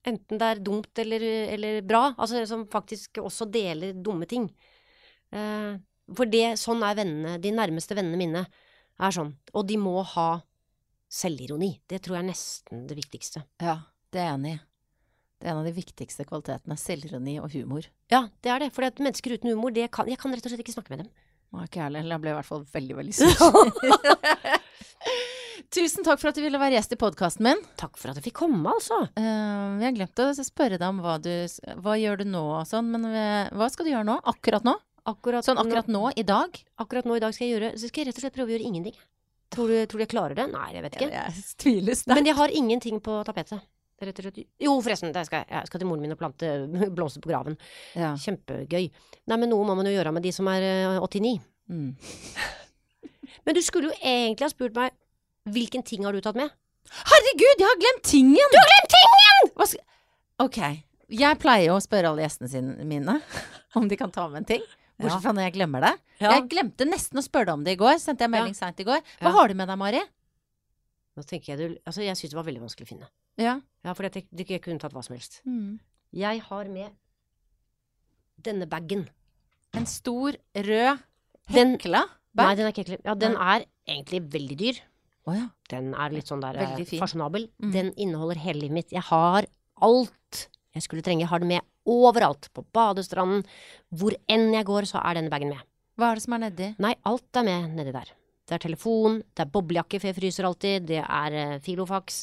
[0.06, 1.24] Enten det er dumt eller,
[1.56, 2.02] eller bra.
[2.14, 4.46] Altså som faktisk også deler dumme ting.
[5.34, 5.72] Eh,
[6.14, 9.32] for det, sånn er vennene, de nærmeste vennene mine er sånn.
[9.56, 10.28] Og de må ha
[11.12, 11.76] selvironi.
[11.88, 13.44] Det tror jeg er nesten det viktigste.
[13.62, 13.78] Ja,
[14.12, 14.58] det er jeg enig i.
[15.36, 16.78] Det er en av de viktigste kvalitetene.
[16.80, 17.86] Selvironi og humor.
[18.12, 18.70] Ja, det er det.
[18.72, 21.10] For mennesker uten humor, det kan, jeg kan rett og slett ikke snakke med dem.
[21.52, 22.14] Nå er ikke jeg heller.
[22.16, 23.26] Jeg ble i hvert fall veldig, veldig sur.
[25.76, 27.60] Tusen takk for at du ville være gjest i podkasten min.
[27.80, 29.02] Takk for at jeg fikk komme, altså.
[29.18, 31.30] Uh, jeg glemte å spørre deg om hva du
[31.84, 34.16] Hva gjør du nå og sånn, men eh, hva skal du gjøre nå?
[34.32, 34.76] Akkurat nå?
[35.06, 36.56] Akkurat, Sånn akkurat nå, i dag?
[36.82, 38.54] akkurat nå i dag skal jeg gjøre Så skal jeg rett og slett prøve å
[38.56, 38.96] gjøre ingenting.
[39.54, 40.46] Tror du, tror du jeg klarer det?
[40.50, 41.08] Nei, jeg vet ikke.
[41.14, 42.18] Jeg tviler sterkt.
[42.18, 43.62] Men jeg har ingenting på tapetet.
[44.02, 44.42] Rett og slett.
[44.60, 45.48] Jo, forresten, jeg skal jeg.
[45.54, 46.50] jeg skal til moren min og plante
[46.96, 47.56] blomster på graven.
[47.96, 48.12] Ja.
[48.20, 48.90] Kjempegøy.
[48.92, 51.38] Nei, men noe må man jo gjøre med de som er eh, 89.
[51.72, 51.90] Mm.
[53.46, 54.94] Men du skulle jo egentlig ha spurt meg
[55.50, 56.50] hvilken ting har du tatt med?
[57.10, 58.50] Herregud, jeg har glemt tingen!
[58.52, 59.76] Du har glemt tingen!
[60.42, 60.58] Ok.
[61.16, 63.18] Jeg pleier å spørre alle gjestene sine, mine
[63.78, 64.64] om de kan ta med en ting.
[64.96, 65.94] Bortsett fra når jeg glemmer det.
[66.22, 67.98] Jeg glemte nesten å spørre deg om det i går.
[68.00, 69.02] Sendte jeg melding seint i går.
[69.20, 70.00] Hva har du med deg, Mari?
[71.16, 73.10] Nå tenker jeg du Altså, jeg syns det var veldig vanskelig å finne.
[73.40, 73.58] Ja.
[73.84, 75.42] Ja, for jeg, jeg kunne tatt hva som helst.
[75.48, 75.76] Mm.
[76.16, 76.96] Jeg har med
[78.46, 79.06] denne bagen.
[79.76, 81.04] En stor, rød
[81.52, 82.02] hekla hekla
[82.36, 82.56] Nei, bag.
[82.58, 83.00] den er ikke hekla.
[83.04, 84.80] Ja, den er egentlig veldig dyr.
[85.26, 85.46] Oh, ja.
[85.70, 87.48] Den er litt sånn der eh, fasjonabel.
[87.62, 87.70] Mm.
[87.74, 88.92] Den inneholder hele livet mitt.
[88.94, 89.48] Jeg har
[89.84, 90.42] alt
[90.76, 91.24] jeg skulle trenge.
[91.24, 92.50] Jeg har det med overalt.
[92.54, 93.46] På badestranden.
[93.94, 95.64] Hvor enn jeg går, så er denne bagen med.
[95.96, 96.70] Hva er det som er nedi?
[96.82, 98.12] Nei, alt er med nedi der.
[98.46, 102.20] Det er telefon, det er boblejakke for jeg fryser alltid, det er uh, filofax,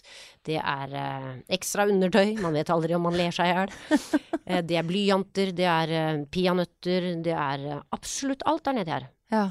[0.47, 3.73] det er uh, ekstra undertøy, man vet aldri om man ler seg i hjel.
[3.91, 9.09] uh, det er blyanter, det er peanøtter, det er absolutt alt der nedi her.
[9.35, 9.43] Ja.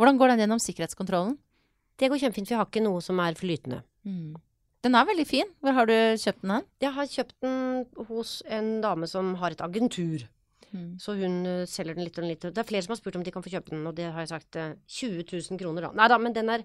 [0.00, 1.36] Hvordan går den gjennom sikkerhetskontrollen?
[2.00, 3.82] Det går kjempefint, for jeg har ikke noe som er flytende.
[4.08, 4.32] Mm.
[4.84, 5.48] Den er veldig fin.
[5.64, 6.64] Hvor har du kjøpt den hen?
[6.84, 10.26] Jeg har kjøpt den hos en dame som har et agentur.
[10.74, 10.88] Mm.
[11.00, 12.44] Så hun eh, selger den litt og litt.
[12.44, 14.24] Det er flere som har spurt om de kan få kjøpe den, og det har
[14.24, 15.92] jeg sagt eh, 20 000 kroner, da.
[15.96, 16.64] Nei da, men den er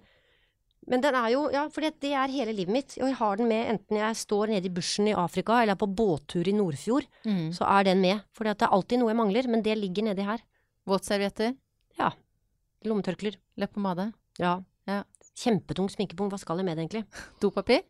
[0.90, 2.94] Men den er jo Ja, for det er hele livet mitt.
[2.98, 5.80] Og jeg har den med enten jeg står nede i bushen i Afrika eller er
[5.80, 7.52] på båttur i Nordfjord, Mm.
[7.54, 8.24] så er den med.
[8.34, 10.40] For det er alltid noe jeg mangler, men det ligger nedi her.
[10.88, 11.54] Våtservietter?
[12.88, 13.36] Lommetørklær.
[13.60, 14.14] Leppepomade?
[14.40, 14.62] Ja.
[14.88, 15.04] Ja.
[15.36, 16.30] Kjempetung sminkepung.
[16.32, 17.06] Hva skal jeg med det, egentlig?
[17.44, 17.84] Dopapir?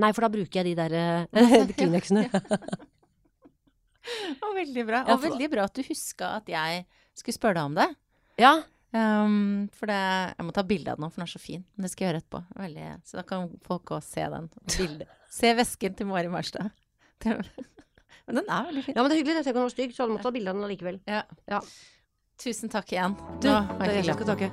[0.00, 0.92] Nei, for da bruker jeg de der
[1.34, 2.22] uh, Kleenexene.
[4.44, 4.98] Og veldig bra.
[5.14, 6.70] Og veldig bra at du huska at jeg
[7.16, 7.86] skulle spørre deg om det.
[8.42, 8.54] Ja.
[8.94, 10.00] Um, for det,
[10.36, 11.62] jeg må ta bilde av den nå, for den er så fin.
[11.74, 12.40] Men det skal jeg gjøre etterpå.
[12.60, 14.44] Veldig, så da kan folk også se den.
[14.74, 15.08] Bildet.
[15.34, 16.66] Se vesken til Mari Marstad.
[17.24, 18.94] Men den er veldig fin.
[18.94, 19.38] ja, men det er hyggelig.
[19.40, 20.96] Jeg tenker den var stygg, så alle måttet ta bilde av den allikevel.
[21.10, 21.22] Ja.
[21.50, 21.60] Ja.
[22.44, 23.12] Tusen takk igjen.
[23.40, 24.48] Du, Nå det er jeg jeg som skal takke.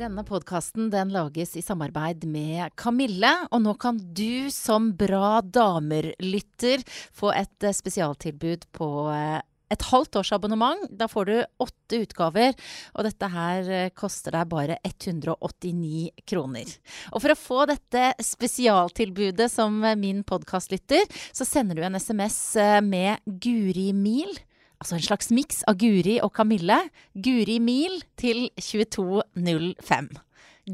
[0.00, 6.80] Denne podkasten den lages i samarbeid med Kamille, og nå kan du som Bra damer-lytter
[7.12, 10.86] få et eh, spesialtilbud på eh, et halvt års abonnement.
[10.88, 11.34] Da får du
[11.66, 12.56] åtte utgaver,
[12.96, 16.72] og dette her eh, koster deg bare 189 kroner.
[17.12, 22.40] Og for å få dette spesialtilbudet som min podkastlytter, så sender du en SMS
[22.88, 24.32] med Guri Mil.
[24.80, 26.78] Altså en slags miks av Guri og Kamille.
[27.12, 30.08] Guri Mil til 2205.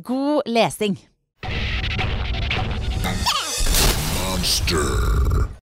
[0.06, 0.98] God lesing!
[4.36, 5.25] Monster.